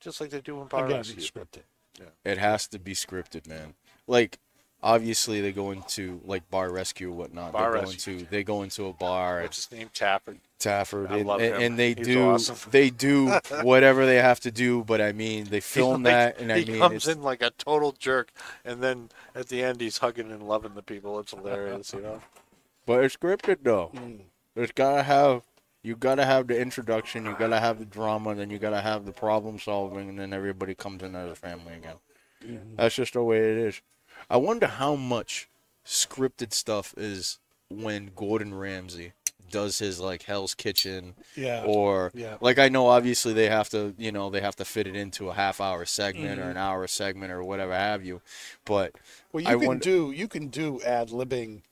[0.00, 1.16] Just like they do in Power Again, Rescue.
[1.18, 1.62] it's scripted.
[2.24, 3.74] It has to be scripted, man.
[4.06, 4.38] Like,
[4.82, 7.52] obviously, they go into like bar rescue or whatnot.
[7.52, 8.12] Bar they go rescue.
[8.14, 9.42] into they go into a bar.
[9.42, 9.90] What's his name?
[9.94, 10.38] Taffer.
[10.58, 11.62] Taffer, I and, love and, him.
[11.62, 12.56] and they He's do awesome.
[12.70, 13.28] they do
[13.62, 14.84] whatever they have to do.
[14.84, 17.50] But I mean, they film Like, that, and I he mean, comes in like a
[17.50, 18.32] total jerk,
[18.64, 21.18] and then at the end he's hugging and loving the people.
[21.20, 22.22] It's hilarious, you know.
[22.86, 23.90] but it's scripted though.
[23.94, 24.20] Mm.
[24.54, 25.42] There's gotta have
[25.82, 29.12] you gotta have the introduction, you gotta have the drama, then you gotta have the
[29.12, 31.96] problem solving, and then everybody comes in as a family again.
[32.44, 32.76] Mm-hmm.
[32.76, 33.80] That's just the way it is.
[34.30, 35.48] I wonder how much
[35.84, 37.38] scripted stuff is
[37.68, 39.12] when Gordon Ramsay
[39.50, 41.64] does his like Hell's Kitchen Yeah.
[41.66, 42.36] or Yeah.
[42.40, 45.28] like I know obviously they have to you know they have to fit it into
[45.28, 46.48] a half hour segment Mm-hmm.
[46.48, 48.22] or an hour segment or whatever have you,
[48.64, 48.94] but
[49.32, 51.62] Well, you I can wonder- do you can do ad libbing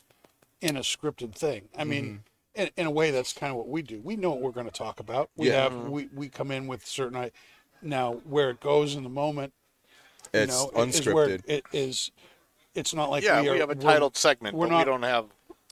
[0.61, 1.71] in a scripted thing.
[1.79, 2.23] I mean,
[2.55, 3.99] in, in a way, that's kind of what we do.
[4.03, 5.31] We know what we're going to talk about.
[5.37, 5.63] We Yeah.
[5.63, 7.17] have we, we come in with certain.
[7.17, 7.31] i-
[7.81, 9.55] Now, where it goes in the moment,
[10.35, 11.43] you it's know, is where unscripted.
[11.49, 12.11] it is.
[12.81, 15.27] It's not like yeah, we, we, have a titled segment, we're but we don't have,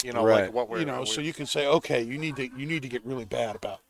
[0.05, 0.43] you know, Right.
[0.45, 2.67] like what we're, you know, so we're- you can say, okay, you need to you
[2.67, 3.81] need to get really bad about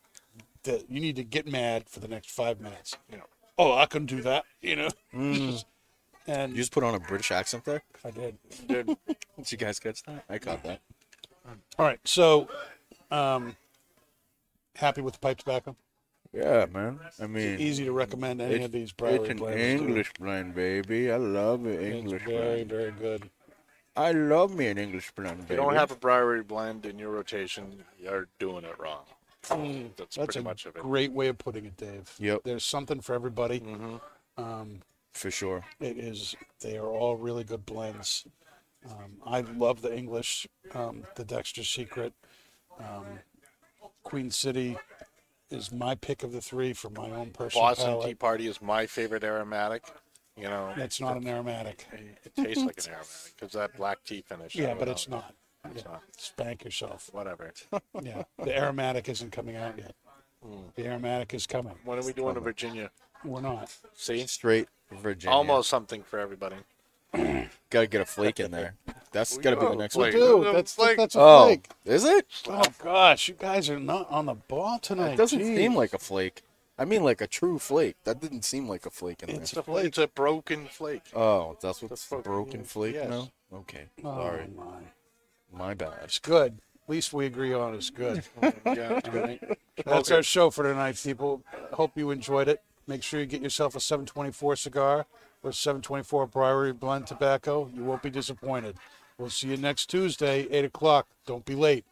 [0.63, 2.95] the you need to get mad for the next five minutes.
[3.11, 3.25] You know.
[3.57, 4.45] oh, I can do that.
[4.61, 5.63] You know, Mm.
[6.27, 7.83] and You just put on a British accent there.
[8.05, 8.37] I did.
[8.67, 8.87] Dude,
[9.37, 10.23] Did you guys catch that?
[10.29, 10.79] I caught that.
[11.77, 12.47] All right, so
[13.11, 13.55] um,
[14.75, 15.75] happy with the pipe tobacco.
[16.33, 16.99] Yeah, man.
[17.19, 19.59] I mean, Easy to recommend any of these it's an blends.
[19.59, 19.87] too.
[19.87, 21.11] English blend, baby.
[21.11, 21.81] I love it.
[21.81, 22.69] English It's very, blend.
[22.69, 23.29] very good.
[23.95, 25.59] I love me an English blend, if baby.
[25.59, 29.03] you don't have a Briary blend in your rotation, you're doing it wrong.
[29.41, 30.81] That's, Mm, That's pretty a much of it.
[30.83, 32.13] great way of putting it, Dave.
[32.19, 32.41] Yep.
[32.43, 33.59] There's something for everybody.
[33.59, 33.95] hmm
[34.37, 34.81] Um,
[35.13, 35.65] for sure.
[35.79, 36.35] it is.
[36.61, 38.25] They are all really good blends.
[38.85, 42.13] Um, I love the English, um, the Dexter Secret.
[42.79, 43.19] Um,
[44.03, 44.77] Queen City
[45.51, 48.07] is my pick of the three for my own personal Boston palate.
[48.07, 49.83] Tea Party is my favorite aromatic.
[50.35, 51.85] You know, It's not an aromatic.
[51.91, 54.55] it tastes like an aromatic because that black tea finish.
[54.55, 55.33] Yeah, but it's not.
[55.65, 55.91] It's Yeah.
[55.91, 56.03] not.
[56.17, 57.09] Spank yourself.
[57.13, 57.51] Whatever.
[58.01, 59.93] Yeah, the aromatic isn't coming out yet.
[60.41, 60.67] Hmm.
[60.75, 61.75] The aromatic is coming.
[61.83, 62.91] When are we doing a Virginia?
[63.25, 63.69] We're not.
[63.93, 65.35] See, Straight Virginia.
[65.35, 66.55] almost something for everybody.
[67.69, 68.73] Gotta get a flake in there.
[69.11, 70.11] That's We gotta be the next one.
[70.11, 70.97] Dude, that's Flake.
[70.97, 71.67] that's a Oh, flake.
[71.85, 72.25] is it?
[72.47, 75.13] Oh gosh, you guys are not on the ball tonight.
[75.13, 75.55] It doesn't Jeez.
[75.55, 76.43] seem like a flake.
[76.77, 77.95] I mean, like a true flake.
[78.05, 79.61] That didn't seem like a flake in It's there.
[79.61, 79.85] a flake.
[79.85, 81.03] It's a broken flake.
[81.15, 83.09] Oh, that's what's That's the broken- broken flake yes.
[83.09, 83.29] now.
[83.53, 85.57] Okay, Oh, sorry, my.
[85.67, 85.93] my bad.
[86.03, 86.59] It's good.
[86.83, 88.23] At least we agree on is good.
[88.43, 89.57] Oh, yeah, right.
[89.85, 91.43] That's our show for tonight, people.
[91.73, 92.61] Hope you enjoyed it.
[92.87, 95.05] Make sure you get yourself a 724 cigar
[95.43, 97.69] or 724 Briary Blend Tobacco.
[97.73, 98.77] You won't be disappointed.
[99.17, 101.07] We'll see you next Tuesday, 8 o'clock.
[101.25, 101.85] Don't be late.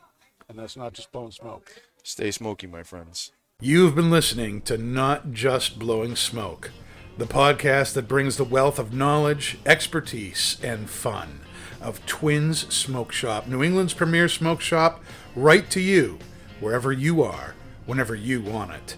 [0.50, 1.82] And that's not just blowing Smoke.
[2.04, 3.32] Stay smoky, my friends.
[3.60, 6.72] You've been listening to Not Just Blowing Smoke,
[7.18, 11.42] the podcast that brings the wealth of knowledge, expertise, and fun
[11.82, 15.04] of Twins Smoke Shop, New England's premier smoke shop,
[15.36, 16.18] right to you,
[16.60, 17.56] wherever you are,
[17.86, 18.98] whenever you want it.